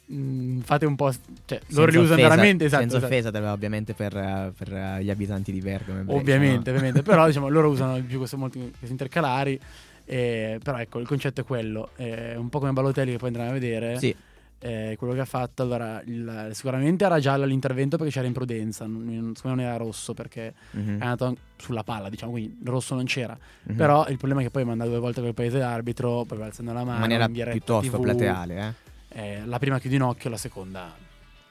[0.05, 1.11] mh, fate un po'.
[1.45, 2.65] Cioè, loro li senza usano offesa- veramente.
[2.65, 3.13] Esatto, senza esatto.
[3.13, 6.13] offesa per- ovviamente per, eh, per, eh, gli abitanti di Bergamo.
[6.13, 6.77] Ovviamente, no?
[6.77, 7.01] ovviamente.
[7.01, 9.59] Però diciamo, loro usano più questi, molti, questi intercalari.
[10.07, 11.89] eh, però ecco, il concetto è quello.
[11.95, 13.97] È un po' come Balotelli che poi andremo a vedere.
[13.99, 14.15] Sì.
[14.59, 19.03] eh, quello che ha fatto, allora il- sicuramente era giallo l'intervento perché c'era imprudenza, non,
[19.05, 22.57] non- secondo me non era rosso perché Mhm, è andato an- sulla palla, diciamo, quindi
[22.63, 23.37] rosso non c'era.
[23.63, 23.75] mhm.
[23.75, 26.83] Però il problema è che poi manda due volte quel paese d'arbitro, poi alzando la
[26.83, 28.73] mano in maniera in piuttosto TV, plateale, eh.
[29.15, 30.93] Eh, la prima chiudi un occhio, la seconda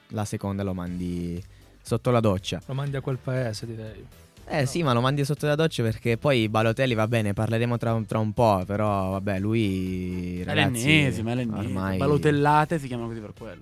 [0.09, 1.43] La seconda lo mandi
[1.81, 2.61] sotto la doccia.
[2.67, 4.05] Lo mandi a quel paese, direi.
[4.47, 7.99] Eh sì, ma lo mandi sotto la doccia perché poi Balotelli va bene, parleremo tra,
[8.05, 11.63] tra un po', però vabbè, lui è ragazzi, l'ennesima, è l'ennesima.
[11.63, 13.61] ormai Balotellate si chiamano così per quello.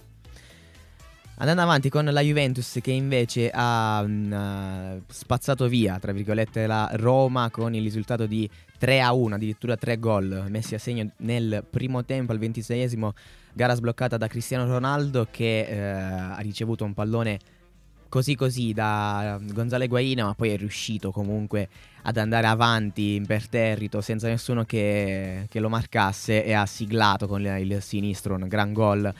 [1.37, 6.91] Andando avanti con la Juventus che invece ha mm, eh, spazzato via, tra virgolette, la
[6.93, 11.65] Roma con il risultato di 3 a 1, addirittura 3 gol messi a segno nel
[11.67, 13.09] primo tempo al 26esimo,
[13.51, 17.39] gara sbloccata da Cristiano Ronaldo che eh, ha ricevuto un pallone
[18.09, 21.67] così così da Gonzalo Higuain, ma poi è riuscito comunque
[22.03, 27.81] ad andare avanti imperterrito senza nessuno che, che lo marcasse e ha siglato con il
[27.81, 29.11] sinistro un gran gol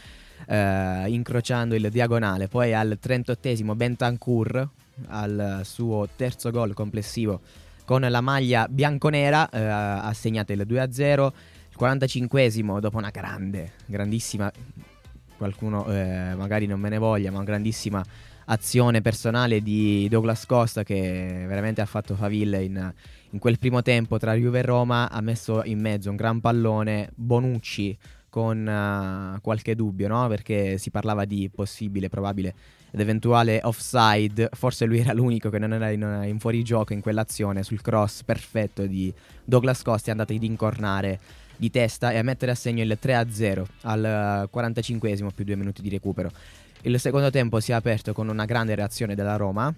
[0.48, 2.48] eh, incrociando il diagonale.
[2.48, 4.70] Poi al 38esimo Bentancur
[5.08, 7.42] al suo terzo gol complessivo
[7.86, 11.32] con la maglia bianconera eh, ha segnato il 2-0.
[11.70, 14.52] Il 45esimo dopo una grande, grandissima,
[15.38, 18.04] qualcuno eh, magari non me ne voglia, ma una grandissima
[18.46, 22.94] azione personale di Douglas Costa che veramente ha fatto faville in,
[23.32, 27.10] in quel primo tempo tra Juve e Roma, ha messo in mezzo un gran pallone,
[27.16, 27.98] Bonucci
[28.34, 30.28] con eh, qualche dubbio, no?
[30.28, 32.56] Perché si parlava di possibile, probabile
[32.90, 34.50] ed eventuale offside.
[34.54, 38.88] Forse lui era l'unico che non era in, in fuorigioco in quell'azione sul cross perfetto
[38.88, 39.14] di
[39.44, 40.08] Douglas Costa.
[40.08, 41.20] È andato ad incornare
[41.56, 45.90] di testa e a mettere a segno il 3-0 al 45esimo più due minuti di
[45.90, 46.32] recupero.
[46.82, 49.72] Il secondo tempo si è aperto con una grande reazione della Roma,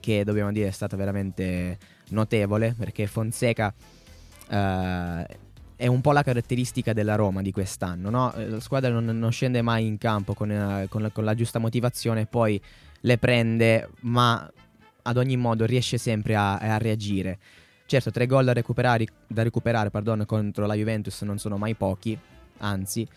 [0.00, 3.72] che dobbiamo dire è stata veramente notevole, perché Fonseca
[4.48, 5.26] eh,
[5.80, 8.34] è un po' la caratteristica della Roma di quest'anno, no?
[8.34, 11.34] Eh, La squadra non, non scende mai in campo con, eh, con la, con la
[11.34, 12.60] giusta motivazione, poi
[13.00, 14.46] le prende, ma
[15.02, 17.38] ad ogni modo riesce sempre a, a reagire.
[17.86, 22.16] Certo, tre gol da recuperare, da recuperare pardon, contro la Juventus non sono mai pochi,
[22.58, 23.08] anzi.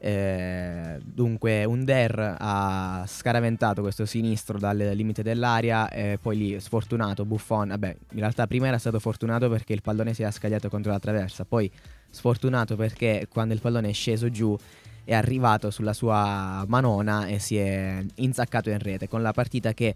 [0.00, 7.68] eh, dunque, Under ha scaraventato questo sinistro dal limite dell'area e poi lì sfortunato Buffon.
[7.68, 10.98] Vabbè, in realtà prima era stato fortunato perché il pallone si era scagliato contro la
[10.98, 11.70] traversa, poi
[12.18, 14.58] sfortunato perché quando il pallone è sceso giù
[15.04, 19.94] è arrivato sulla sua manona e si è insaccato in rete con la partita che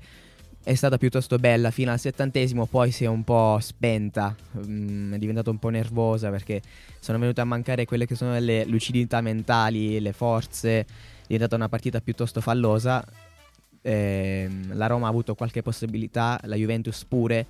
[0.64, 5.18] è stata piuttosto bella fino al settantesimo, poi si è un po' spenta, mm, è
[5.18, 6.62] diventata un po' nervosa perché
[7.00, 10.86] sono venute a mancare quelle che sono le lucidità mentali, le forze, è
[11.26, 13.04] diventata una partita piuttosto fallosa.
[13.82, 17.46] Ehm, la Roma ha avuto qualche possibilità, la Juventus pure.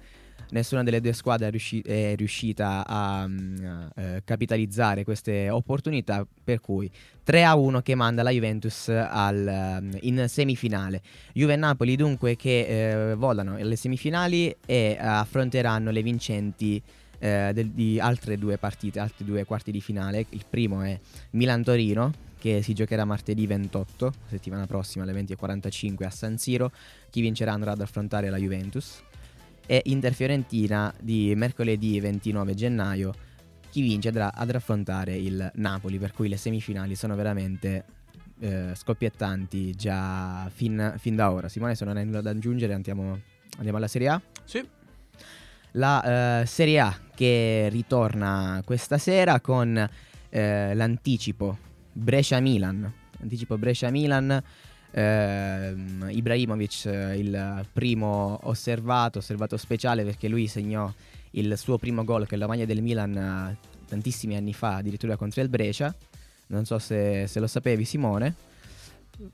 [0.53, 3.57] Nessuna delle due squadre è, riusci- è riuscita a mm,
[3.97, 6.91] eh, capitalizzare queste opportunità, per cui
[7.25, 11.01] 3 a 1 che manda la Juventus al, mm, in semifinale.
[11.33, 16.83] Juve e Napoli dunque che eh, volano alle semifinali e affronteranno le vincenti
[17.19, 20.27] eh, del- di altre due partite, altri due quarti di finale.
[20.31, 20.99] Il primo è
[21.31, 26.73] Milan-Torino che si giocherà martedì 28, settimana prossima alle 20.45 a San Siro.
[27.09, 29.03] Chi vincerà andrà ad affrontare la Juventus.
[29.67, 33.15] E Inter-Fiorentina di mercoledì 29 gennaio.
[33.71, 37.85] Chi vince andrà ad affrontare il Napoli, per cui le semifinali sono veramente
[38.41, 41.49] eh, scoppiettanti già fin, fin da ora.
[41.49, 43.21] Simone, se non hai nulla da aggiungere, andiamo,
[43.57, 44.21] andiamo alla Serie A.
[44.45, 44.67] Sì.
[45.73, 49.89] La eh, Serie A che ritorna questa sera con
[50.29, 51.57] eh, l'anticipo
[51.93, 52.93] Brescia-Milan.
[53.21, 54.43] Anticipo Brescia-Milan.
[54.93, 60.93] Ehm, Ibrahimovic, eh, il primo osservato, osservato speciale perché lui segnò
[61.33, 63.57] il suo primo gol con la maglia del Milan eh,
[63.89, 65.95] tantissimi anni fa, addirittura contro il Brescia.
[66.49, 68.35] Non so se, se lo sapevi, Simone.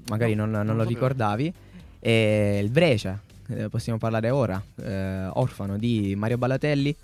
[0.09, 1.53] Magari No, non, non non lo lo ricordavi.
[2.01, 6.95] E il Brescia, eh, possiamo parlare ora, eh, orfano di Mario Balotelli,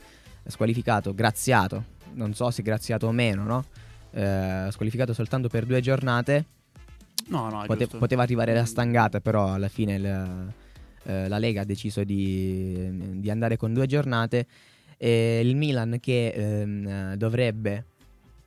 [0.46, 1.84] squalificato, graziato,
[2.14, 3.64] non so se graziato o meno, no?
[4.12, 6.44] Eh, squalificato soltanto per due giornate,
[7.28, 10.52] No, no, Pote- poteva arrivare la stangata, però alla fine il-
[11.06, 14.46] eh, la Lega ha deciso di, di andare con due giornate.
[14.96, 17.84] E il Milan che ehm, dovrebbe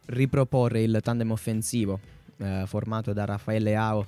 [0.05, 1.99] riproporre il tandem offensivo
[2.37, 4.05] eh, formato da Raffaele Ao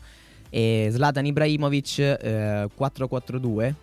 [0.49, 3.73] e Zlatan Ibrahimovic eh, 4-4-2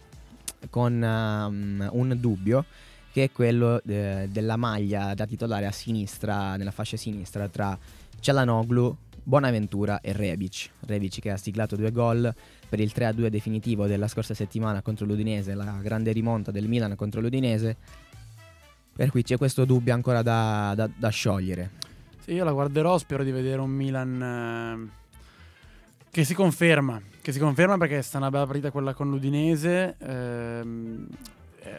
[0.71, 2.65] con ehm, un dubbio
[3.13, 7.79] che è quello eh, della maglia da titolare a sinistra, nella fascia sinistra tra
[8.19, 8.97] Cialanoglu,
[9.31, 10.71] Bonaventura e Rebic.
[10.87, 12.33] Rebic che ha siglato due gol
[12.69, 17.21] per il 3-2 definitivo della scorsa settimana contro l'Udinese, la grande rimonta del Milan contro
[17.21, 17.77] l'Udinese.
[18.95, 21.71] Per cui c'è questo dubbio ancora da, da- da sciogliere.
[22.21, 25.05] Sì, io la guarderò, spero di vedere un Milan eh,
[26.09, 29.97] Che si conferma, che si conferma perché è stata una bella partita quella con l'Udinese.
[29.99, 31.07] ehm,
[31.63, 31.79] eh,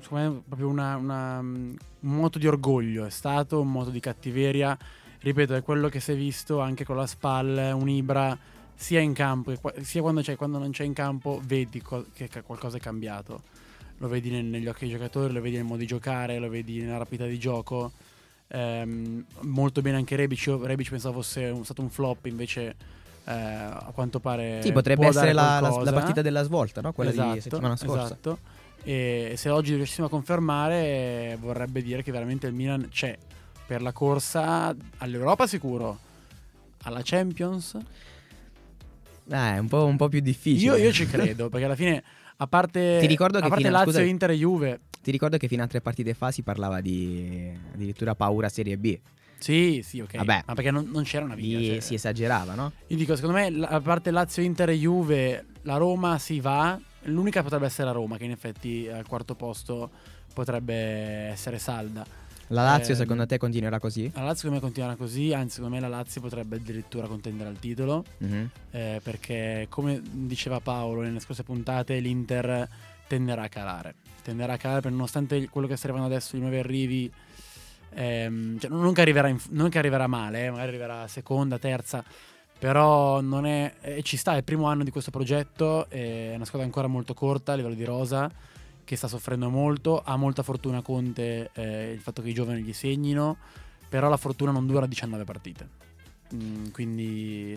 [0.00, 4.78] secondo me, proprio una- una- un moto di orgoglio è stato, un moto di cattiveria.
[5.24, 8.36] Ripeto, è quello che si è visto anche con la SPAL, un Ibra,
[8.74, 12.76] sia in campo, sia quando c'è, quando non c'è in campo, vedi co- che qualcosa
[12.76, 13.40] è cambiato.
[13.98, 16.82] Lo vedi nel- negli occhi dei giocatori, lo vedi nel modo di giocare, lo vedi
[16.82, 17.92] nella rapidità di gioco.
[18.48, 20.44] Ehm, molto bene anche Rebic.
[20.44, 22.76] Io Rebic pensavo fosse un- stato un flop, invece
[23.26, 26.92] eh, a quanto pare Sì, potrebbe essere la, la- la partita della svolta, no?
[26.92, 28.04] Quella Esatto, di settimana scorsa.
[28.04, 28.38] Esatto.
[28.82, 33.16] E se oggi riuscissimo a confermare, vorrebbe dire che veramente il Milan c'è
[33.66, 35.98] per la corsa all'Europa sicuro,
[36.82, 37.74] alla Champions.
[39.30, 40.76] Eh, è un po', un po' più difficile.
[40.76, 42.02] Io, io ci credo, perché alla fine,
[42.36, 45.36] a parte, Ti ricordo a che parte fino Lazio, scusa- Inter e Juve, Ti ricordo
[45.38, 48.98] che fino a tre partite fa si parlava di addirittura paura Serie B.
[49.38, 50.16] sì, sì, ok.
[50.16, 50.42] Vabbè.
[50.46, 51.58] Ma perché non, non c'era una via.
[51.58, 52.72] Cioè- si esagerava, no?
[52.88, 56.78] Io dico, secondo me, a parte Lazio, Inter e Juve, la Roma si va.
[57.08, 59.90] L'unica potrebbe essere la Roma, che in effetti al quarto posto
[60.32, 62.04] potrebbe essere salda.
[62.48, 64.10] La Lazio Ehm, secondo te continuerà così?
[64.14, 67.58] La Lazio secondo me continuerà così, anzi secondo me la Lazio potrebbe addirittura contendere al
[67.58, 68.50] titolo, Mhm.
[68.72, 72.68] eh, perché come diceva Paolo nelle scorse puntate l'Inter
[73.06, 76.56] tenderà a calare, tenderà a calare per nonostante quello che sta arrivando adesso, i nuovi
[76.58, 77.12] arrivi,
[77.94, 82.04] ehm, cioè, non, che arriverà in- non che arriverà male, eh, magari arriverà seconda, terza,
[82.58, 86.44] però non è, eh, ci sta, è il primo anno di questo progetto, è una
[86.44, 88.30] squadra ancora molto corta a livello di rosa,
[88.84, 92.72] che sta soffrendo molto, ha molta fortuna Conte eh, il fatto che i giovani gli
[92.72, 93.36] segnino,
[93.88, 95.68] però la fortuna non dura 19 partite.
[96.34, 97.56] Mm, quindi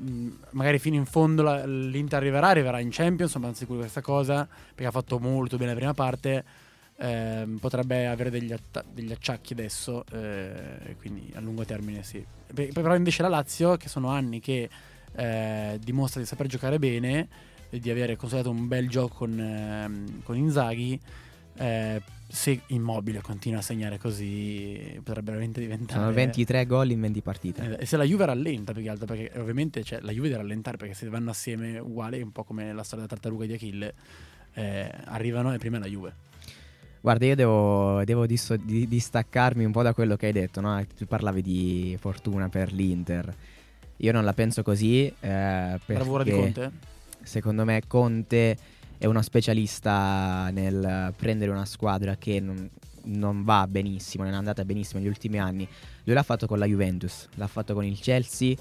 [0.00, 4.00] mm, magari fino in fondo la- l'Inter arriverà, arriverà in Champions, sono sicuro di questa
[4.02, 6.44] cosa, perché ha fatto molto bene la prima parte,
[6.98, 12.24] ehm, potrebbe avere degli, atta- degli acciacchi adesso, eh, quindi a lungo termine sì.
[12.52, 14.68] Pe- Però invece la Lazio, che sono anni che
[15.18, 17.28] eh, dimostra di saper giocare bene,
[17.70, 20.98] di avere consolidato un bel gioco con, ehm, con Inzaghi,
[21.58, 26.00] eh, se Immobile continua a segnare così potrebbe veramente diventare...
[26.00, 27.76] Sono 23 gol in 20 partite.
[27.78, 30.40] Eh, E se la Juve rallenta più che altro, perché ovviamente cioè, la Juve deve
[30.42, 33.94] rallentare perché se vanno assieme uguale, un po' come la storia della tartaruga di Achille,
[34.54, 36.14] eh, arrivano e prima è la Juve.
[37.00, 40.84] Guarda, io devo, devo disso- di- distaccarmi un po' da quello che hai detto, no?
[40.96, 43.32] Tu parlavi di fortuna per l'Inter.
[43.98, 45.06] Io non la penso così.
[45.06, 46.70] Eh, Bravura di perché Conte?
[47.26, 48.56] Secondo me Conte
[48.98, 52.70] è uno specialista nel prendere una squadra che non,
[53.04, 55.68] non va benissimo, non è andata benissimo negli ultimi anni.
[56.04, 58.54] Lui l'ha fatto con la Juventus, l'ha fatto con il Chelsea,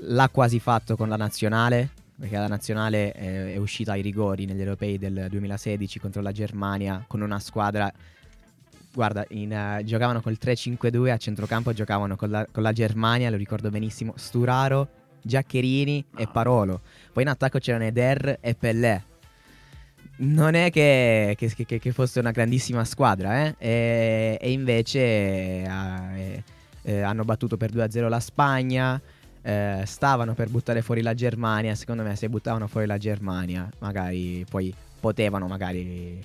[0.00, 4.60] l'ha quasi fatto con la nazionale, perché la nazionale è, è uscita ai rigori negli
[4.60, 7.90] europei del 2016 contro la Germania con una squadra...
[8.92, 13.36] Guarda, in, eh, giocavano col 3-5-2 a centrocampo, giocavano con la, con la Germania, lo
[13.36, 14.88] ricordo benissimo, Sturaro,
[15.26, 16.80] Giaccherini e Parolo.
[17.12, 19.02] Poi in attacco c'erano Eder e Pellè.
[20.18, 23.54] Non è che, che- che- che fosse una grandissima squadra, eh?
[23.58, 26.42] E, e invece eh,
[26.82, 29.00] eh, hanno battuto per 2-0 la Spagna.
[29.42, 31.74] eh, stavano per buttare fuori la Germania.
[31.74, 36.18] Secondo me, se buttavano fuori la Germania, magari poi potevano magari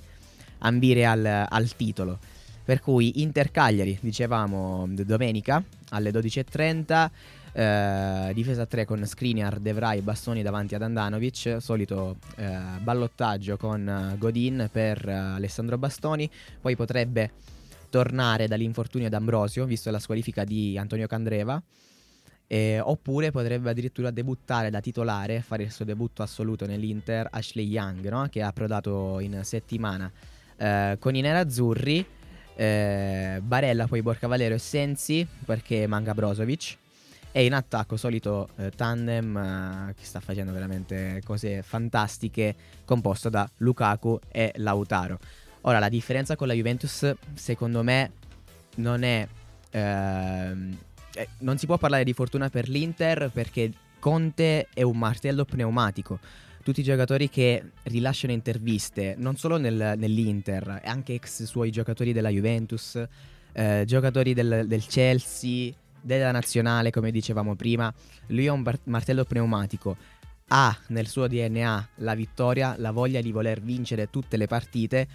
[0.60, 2.18] ambire al, al titolo.
[2.64, 7.10] Per cui Inter Cagliari, dicevamo domenica alle 12.30.
[7.54, 11.58] eh, difesa a 3 con Skriniar, De Vrij e Bastoni davanti ad Andanovic.
[11.60, 16.30] Solito eh, ballottaggio con eh, Godin per eh, Alessandro Bastoni.
[16.60, 17.32] Poi potrebbe
[17.90, 21.62] tornare dall'infortunio d'Ambrosio, visto la squalifica di Antonio Candreva.
[22.54, 28.28] Oppure potrebbe addirittura debuttare da titolare, fare il suo debutto assoluto nell'Inter Ashley Young, no?
[28.30, 30.12] che ha approdato in settimana
[30.58, 32.06] eh, con i nerazzurri.
[32.54, 36.78] Barella, poi Borcavalero e Sensi perché manca Brozovic.
[37.34, 43.50] E in attacco, solito eh, tandem eh, che sta facendo veramente cose fantastiche, composto da
[43.58, 45.18] Lukaku e Lautaro.
[45.62, 48.12] Ora, la differenza con la Juventus, secondo me,
[48.76, 49.28] non è.
[49.70, 50.78] ehm,
[51.14, 56.20] eh, non si può parlare di fortuna per l'Inter perché Conte è un martello pneumatico.
[56.64, 62.30] Tutti i giocatori che rilasciano interviste, non solo nel- nell'Inter, anche ex suoi giocatori della
[62.30, 63.04] Juventus,
[63.54, 67.94] eh, giocatori del, del Chelsea, della nazionale, come dicevamo prima,
[68.28, 69.96] lui è un bar- martello pneumatico.
[70.48, 75.08] Ha nel suo DNA la vittoria, la voglia di voler vincere tutte le partite.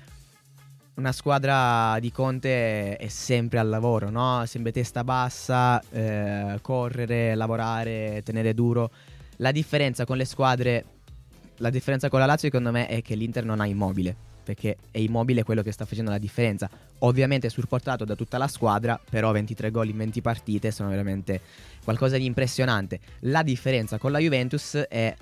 [0.94, 4.44] Una squadra di Conte è sempre al lavoro, no?
[4.46, 8.90] Sempre testa bassa, eh, correre, lavorare, tenere duro.
[9.36, 10.84] La differenza con le squadre,
[11.56, 14.35] la differenza con la Lazio secondo me è che l'Inter non ha immobile.
[14.46, 16.70] Perché è immobile quello che sta facendo la differenza.
[17.00, 21.40] Ovviamente supportato da tutta la squadra, però 23 gol in 20 partite sono veramente
[21.82, 23.00] qualcosa di impressionante.
[23.22, 25.12] La differenza con la Juventus è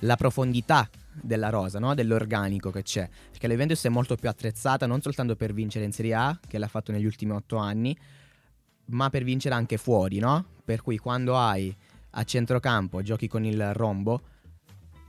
[0.00, 1.94] la profondità della rosa, no?
[1.94, 5.92] dell'organico che c'è, perché la Juventus è molto più attrezzata non soltanto per vincere in
[5.92, 7.96] Serie A, che l'ha fatto negli ultimi 8 anni,
[8.86, 10.44] ma per vincere anche fuori, no?
[10.64, 11.72] Per cui quando hai
[12.14, 14.22] a centrocampo giochi con il rombo,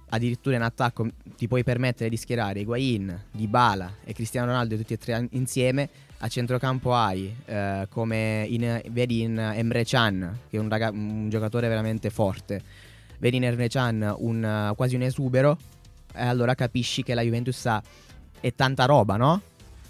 [0.10, 4.98] addirittura in attacco ti puoi permettere di schierare Higuain, Dybala e Cristiano Ronaldo tutti e
[4.98, 5.90] tre insieme.
[6.20, 11.30] A centrocampo hai eh, come in, vedi in Emre Can, che è un, raga- un
[11.30, 12.62] giocatore veramente forte.
[13.18, 15.58] Vedi in Emre Can un, eh, quasi un esubero.
[16.16, 17.82] E allora capisci che la Juventus ha
[18.40, 19.42] è tanta roba, no?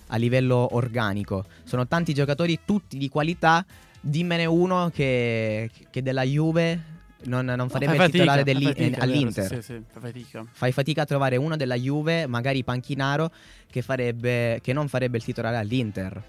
[0.07, 1.43] A livello organico.
[1.64, 3.66] Sono tanti giocatori, tutti di qualità.
[3.99, 6.93] Dimmene uno che, che della Juve
[7.26, 9.48] non, non farebbe Fai il titolare fatica, fatica, è vero, all'Inter.
[9.48, 10.46] Sì, sì, fai fatica.
[10.52, 13.32] Fai fatica a trovare uno della Juve, magari panchinaro,
[13.70, 16.24] che, farebbe, che non farebbe il titolare all'Inter.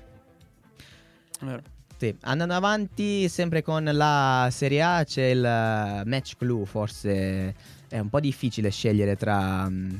[1.41, 1.63] Vero.
[1.97, 7.55] Sì, andando avanti, sempre con la Serie A c'è il eh, match clue, forse
[7.89, 9.91] è un po' difficile scegliere tra, mm,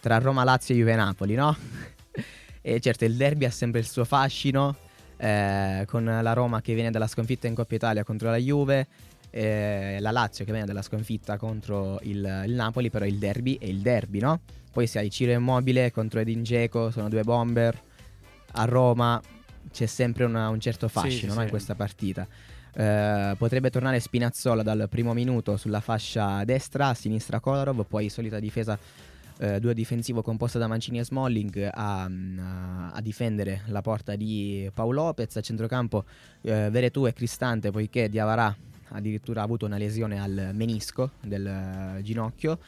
[0.00, 1.54] tra Roma, Lazio e Juve Napoli, no?
[2.62, 4.74] e certo il derby ha sempre il suo fascino,
[5.18, 8.88] eh, con la Roma che viene dalla sconfitta in Coppa Italia contro la Juve,
[9.32, 13.64] eh, la Lazio che viene dalla sconfitta contro il, il Napoli, però il derby è
[13.64, 14.40] il derby, no?
[14.70, 17.78] Poi se hai Ciro Immobile contro Edin Dzeko, sono due bomber,
[18.52, 19.20] a Roma
[19.70, 21.50] c'è sempre una- un certo fascino sì, no, in sì.
[21.50, 22.26] questa partita.
[22.74, 28.38] Eh, potrebbe tornare Spinazzola dal primo minuto sulla fascia destra, a sinistra Kolarov, poi solita
[28.38, 28.78] difesa
[29.38, 34.70] eh, due difensivo composta da Mancini e Smalling a, a- a difendere la porta di
[34.72, 36.04] Paolo Lopez, a centrocampo
[36.42, 38.54] eh, Veretù e Cristante poiché Diavarà
[38.92, 42.58] addirittura ha avuto una lesione al menisco del eh, ginocchio.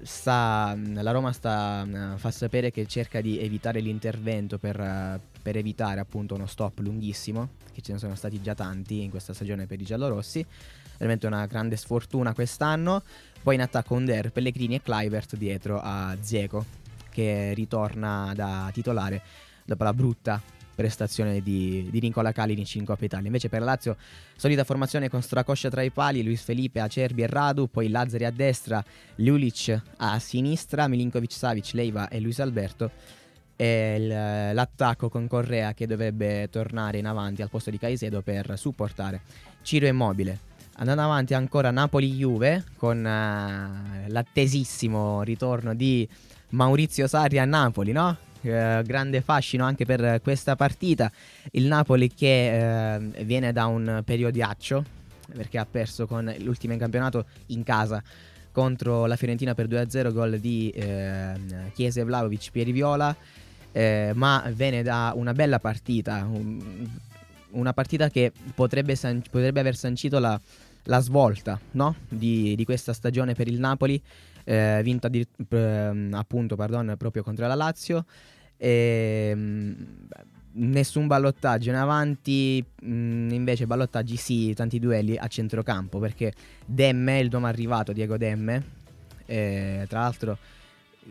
[0.00, 5.56] Sta, la Roma sta, eh, fa sapere che cerca di evitare l'intervento per, eh, per
[5.56, 9.66] evitare appunto uno stop lunghissimo, che ce ne sono stati già tanti in questa stagione
[9.66, 10.44] per i giallorossi.
[10.96, 13.02] Veramente una grande sfortuna quest'anno.
[13.42, 16.64] Poi in attacco Under, Pellegrini e Clivert dietro a Zieco,
[17.10, 19.22] che ritorna da titolare
[19.64, 20.42] dopo la brutta
[20.74, 23.26] prestazione di, di Nicola Kalinic in Coppa Italia.
[23.26, 23.96] Invece per la Lazio
[24.36, 28.30] solida formazione con Stracoscia tra i pali, Luis Felipe, Acerbi e Radu, poi Lazzari a
[28.30, 28.84] destra,
[29.16, 32.90] Ljulic a sinistra, Milinkovic Savic, Leiva e Luis Alberto.
[33.56, 38.58] E il- l'attacco con Correa che dovrebbe tornare in avanti al posto di Caicedo per
[38.58, 39.20] supportare
[39.62, 40.52] Ciro Immobile.
[40.76, 46.08] Andando avanti ancora Napoli-Juve con eh, l'attesissimo ritorno di
[46.48, 48.16] Maurizio Sarri a Napoli, no?
[48.44, 51.10] Eh, grande fascino anche per questa partita.
[51.52, 54.84] Il Napoli che eh, viene da un periodiaccio
[55.34, 58.02] perché ha perso con l'ultimo in campionato in casa
[58.52, 61.32] contro la Fiorentina per 2-0, gol di eh,
[61.72, 63.16] Chiesa e Vlaovic, Pieri Viola,
[63.72, 66.86] eh, ma viene da una bella partita, un-
[67.52, 70.38] una partita che potrebbe, san- potrebbe aver sancito la,
[70.84, 71.96] la svolta no?
[72.08, 74.00] di, di questa stagione per il Napoli,
[74.44, 78.04] eh, vinta di- ehm, appunto pardon, proprio contro la Lazio.
[78.64, 79.72] E, mm,
[80.52, 86.32] nessun ballottaggio in avanti, mm, invece ballottaggi sì, tanti duelli a centrocampo perché
[86.64, 88.62] Demme, il nome arrivato Diego Demme,
[89.26, 90.38] eh, tra l'altro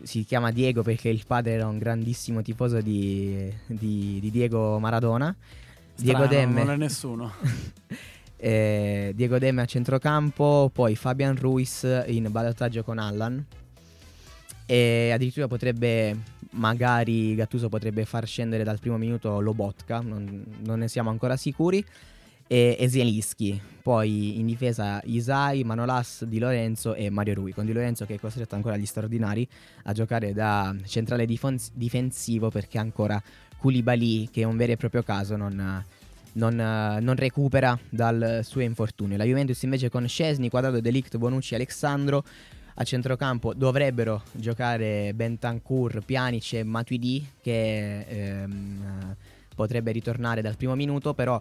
[0.02, 5.32] si chiama Diego perché il padre era un grandissimo tifoso di, di- di Diego Maradona.
[5.94, 6.64] Diego Strano, Demme.
[6.64, 7.32] Non è nessuno.
[8.36, 13.42] Eh, Diego Demme a centrocampo, poi Fabian Ruiz in ballottaggio con Allan.
[14.66, 16.14] E addirittura potrebbe,
[16.54, 21.84] magari Gattuso potrebbe far scendere dal primo minuto Lobotka, non, non ne siamo ancora sicuri.
[22.46, 27.52] E, e Zielinski, poi in difesa Isai, Manolas, Di Lorenzo e Mario Rui.
[27.52, 29.48] Con Di Lorenzo che è costretto ancora agli straordinari
[29.84, 33.20] a giocare da centrale difons- difensivo perché ancora
[33.56, 35.84] Koulibaly, che è un vero e proprio caso, non,
[36.32, 39.16] non, non recupera dal suo infortunio.
[39.16, 42.24] La Juventus invece con Scesni, Quadrado, Delict, Bonucci, Alexandro
[42.74, 49.16] a centrocampo dovrebbero giocare Bentancur, Pjanic e Matuidi che ehm, eh,
[49.54, 51.40] potrebbe ritornare dal primo minuto, però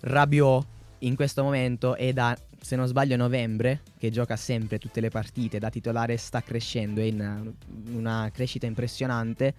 [0.00, 0.66] Rabiot
[1.00, 5.58] in questo momento è da, se non sbaglio, novembre, che gioca sempre tutte le partite,
[5.58, 7.52] da titolare sta crescendo, è in
[7.92, 9.54] una crescita impressionante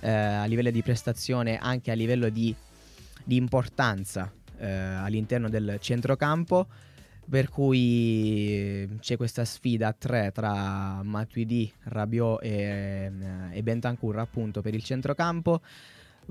[0.00, 2.54] eh, a livello di prestazione, anche a livello di,
[3.24, 6.66] di importanza eh, all'interno del centrocampo.
[7.30, 13.08] Per cui c'è questa sfida a tre tra Matuidi, Rabiot e,
[13.52, 15.60] e Bentancur appunto per il centrocampo.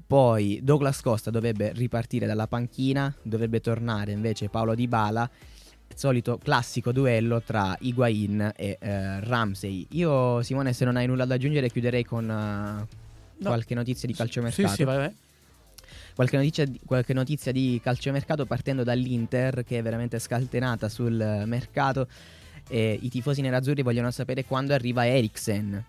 [0.06, 5.30] Poi Douglas Costa dovrebbe ripartire dalla panchina, dovrebbe tornare invece Paolo Di Bala.
[5.96, 9.88] Solito classico duello tra Higuain e eh, Ramsey.
[9.92, 12.98] Io, Simone, se non hai nulla da aggiungere, chiuderei con, eh,
[13.40, 13.48] No.
[13.48, 14.76] qualche notizia di Sì, calciomercato.
[14.76, 15.16] sì, vai, vai.
[16.20, 22.10] Qualche notizia, qualche notizia di calciomercato partendo dall'Inter che è veramente scaltenata sul eh, mercato
[22.68, 25.82] e i tifosi nerazzurri vogliono sapere quando arriva Eriksen.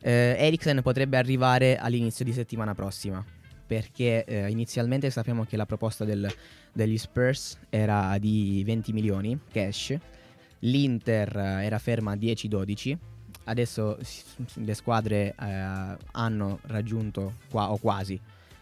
[0.00, 3.22] Eh, Eriksen potrebbe arrivare all'inizio di settimana prossima
[3.66, 6.32] perché eh, inizialmente sappiamo che la proposta del-
[6.72, 9.94] degli Spurs era di 20 milioni cash,
[10.60, 12.96] l'Inter eh, era ferma a 10-12,
[13.44, 13.98] adesso
[14.54, 18.18] le squadre eh, hanno raggiunto qua o quasi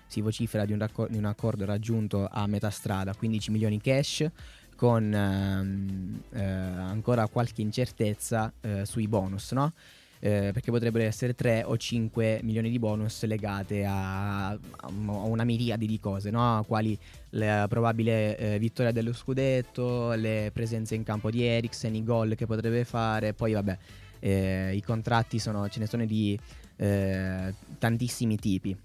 [0.07, 4.28] si vocifera di un, racco- di un accordo raggiunto a metà strada, 15 milioni cash,
[4.76, 9.72] con ehm, eh, ancora qualche incertezza eh, sui bonus, no?
[10.18, 15.84] Eh, perché potrebbero essere 3 o 5 milioni di bonus legate a, a una miriade
[15.84, 16.64] di cose, no?
[16.66, 16.98] quali
[17.30, 22.46] la probabile eh, vittoria dello scudetto, le presenze in campo di Eriksen, i gol che
[22.46, 23.78] potrebbe fare, poi vabbè,
[24.20, 26.38] eh, i contratti sono, ce ne sono di
[26.76, 28.76] eh, tantissimi tipi.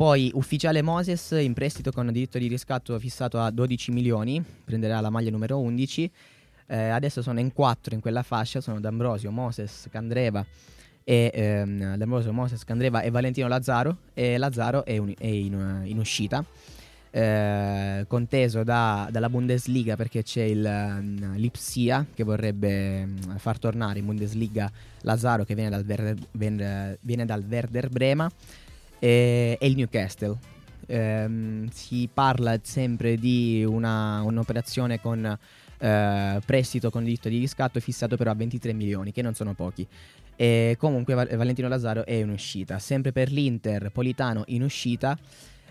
[0.00, 5.10] Poi ufficiale Moses in prestito con diritto di riscatto fissato a 12 milioni, prenderà la
[5.10, 6.10] maglia numero 11.
[6.68, 10.42] Eh, adesso sono in quattro in quella fascia, sono D'Ambrosio, Moses, Candreva
[11.04, 15.98] e ehm, D'Ambrosio, Moses, Candreva e Valentino Lazzaro e Lazzaro è, un- è in, in
[15.98, 16.42] uscita.
[17.10, 23.98] eh, conteso da- dalla Bundesliga perché c'è il ehm, Lipsia che vorrebbe mm, far tornare
[23.98, 24.70] in Bundesliga
[25.02, 28.30] Lazzaro che viene dal Werder, Ven- viene dal Werder Brema
[29.00, 30.36] e, e il Newcastle.
[30.86, 35.38] Ehm, si parla sempre di una- un'operazione con
[35.82, 39.86] eh, prestito con diritto di riscatto fissato però a 23 milioni, che non sono pochi.
[40.36, 42.78] E comunque Val- Valentino Lazzaro è in uscita.
[42.78, 45.16] Sempre per l'Inter, Politano in uscita.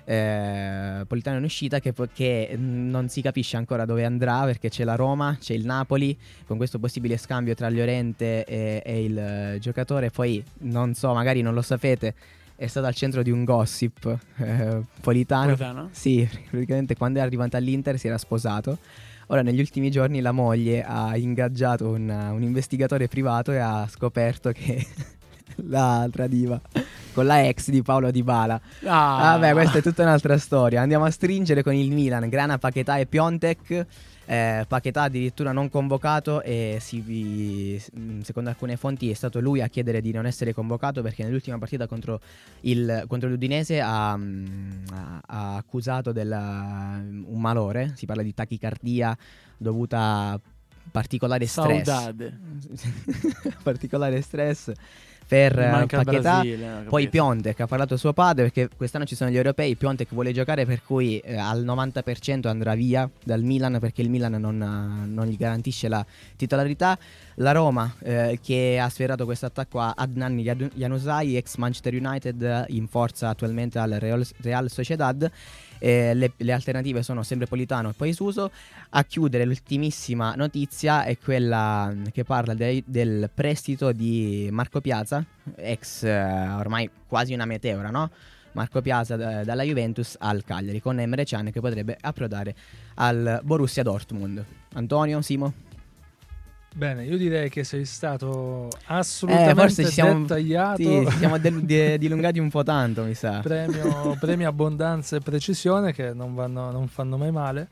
[0.06, 4.84] eh, Politano in uscita che, che mm, non si capisce ancora dove andrà perché c'è
[4.84, 6.18] la Roma, c'è il Napoli
[6.48, 10.10] con questo possibile scambio tra Llorente e, e il eh, giocatore.
[10.10, 12.16] Poi non so, magari non lo sapete,
[12.60, 14.06] è stato al centro di un gossip
[14.36, 15.46] eh, Politano.
[15.46, 15.90] Politano?
[15.92, 18.78] Sì, praticamente quando è arrivato all'Inter si era sposato.
[19.28, 24.52] Ora, negli ultimi giorni, la moglie ha ingaggiato un, un investigatore privato e ha scoperto
[24.52, 24.86] che
[25.68, 26.60] la tradiva
[27.14, 28.60] con la ex di Paolo Di Bala.
[28.84, 30.82] Ah, Vabbè, questa è tutta un'altra storia.
[30.82, 33.86] Andiamo a stringere con il Milan, Grana, Paquetà e Piontek.
[34.32, 39.68] Eh, Paquetà addirittura non convocato e si- mm, secondo alcune fonti è stato lui a
[39.70, 42.22] chiedere di non essere convocato perché nell'ultima partita contro,
[42.62, 44.84] il, contro l'Udinese ha, mm,
[45.26, 49.18] ha- accusato della- un malore, si parla di tachicardia
[49.58, 50.00] dovuta
[50.34, 50.40] a
[50.92, 51.84] particolare stress.
[51.88, 52.40] Saudade.
[53.64, 54.72] particolare stress
[55.30, 56.40] per eh, manca Paquetà.
[56.40, 57.08] Brasile, ho Poi.
[57.08, 59.76] Piontek ha parlato suo padre perché quest'anno ci sono gli europei.
[59.76, 64.34] Piontek vuole giocare per cui eh, al 90% andrà via dal Milan perché il Milan
[64.34, 66.04] non, eh, non gli garantisce la
[66.36, 66.98] titolarità.
[67.36, 70.36] La Roma eh, che ha sferato questo attacco a Adnan
[70.74, 75.32] Januzaj, ex Manchester United, eh, in forza attualmente al Real, Real Sociedad.
[75.80, 78.52] Eh, le, le alternative sono sempre Politano e poi Suso.
[78.90, 85.26] A chiudere l'ultimissima notizia è quella mm, che parla dei- del prestito di Marco Piazza,
[85.56, 88.12] ex eh, ormai quasi una meteora, no?
[88.52, 92.56] Marco Piazza da- dalla Juventus al Cagliari con Emre Can che potrebbe approdare
[92.96, 94.44] al Borussia Dortmund.
[94.74, 95.54] Antonio, Simo?
[96.80, 100.82] Bene, io direi che sei stato assolutamente Eh, forse ci siamo, dettagliato.
[100.82, 103.42] sì, ci siamo del- di- dilungati un po' tanto, mi sa.
[103.42, 107.68] premio, premio abbondanza e precisione che non, vanno- non fanno mai male.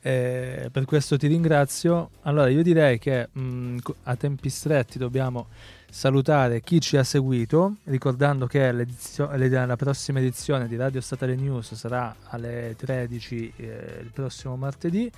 [0.00, 2.10] Eh, per questo ti ringrazio.
[2.22, 5.48] Allora, io direi che mh, co- a tempi stretti dobbiamo
[5.90, 12.14] salutare chi ci ha seguito, ricordando che la prossima edizione di Radio Statale News sarà
[12.28, 13.64] alle 13 eh,
[14.02, 15.10] il prossimo martedì.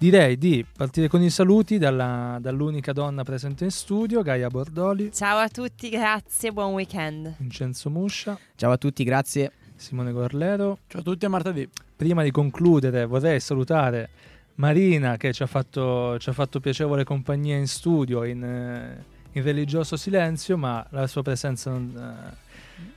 [0.00, 5.38] Direi di partire con i saluti dalla- dall'unica donna presente in studio, Gaia Bordoli, Ciao
[5.38, 7.34] a tutti, grazie, buon weekend.
[7.38, 9.50] Vincenzo Muscia, Ciao a tutti, grazie.
[9.74, 10.78] Simone Gorlero.
[10.86, 11.68] Ciao a tutti a martedì.
[11.96, 14.08] prima di concludere vorrei salutare
[14.56, 19.42] Marina che ci ha fatto, ci ha fatto piacevole compagnia in studio in, eh, in
[19.42, 22.36] religioso silenzio ma la sua presenza non, eh,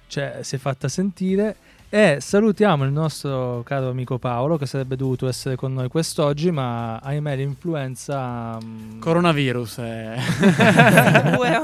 [0.07, 1.55] cioè, si è fatta sentire
[1.93, 6.95] e salutiamo il nostro caro amico Paolo che sarebbe dovuto essere con noi quest'oggi ma
[6.99, 9.77] ahimè l'influenza mm, Coronavirus.
[9.79, 10.15] eh.
[10.31, 11.61] Sicuro.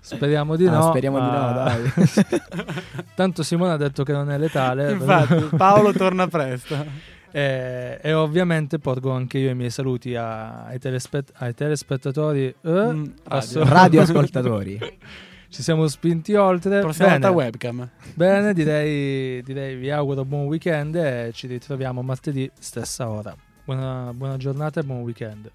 [0.00, 1.92] speriamo di Ah, no speriamo di no, dai.
[3.14, 7.12] tanto Simone ha detto che non è letale Infatti, Paolo torna presto.
[7.30, 12.46] E, e ovviamente porgo anche io i miei saluti a- ai, telespe- ai telespettatori.
[12.46, 14.78] eh, Mm, passo- Radioascoltatori.
[15.54, 16.80] Ci siamo spinti oltre.
[16.80, 17.88] Prossima Bene, volta webcam.
[18.14, 23.32] bene direi, direi vi auguro buon weekend e ci ritroviamo martedì stessa ora.
[23.64, 25.48] Buona, buona giornata e buon weekend.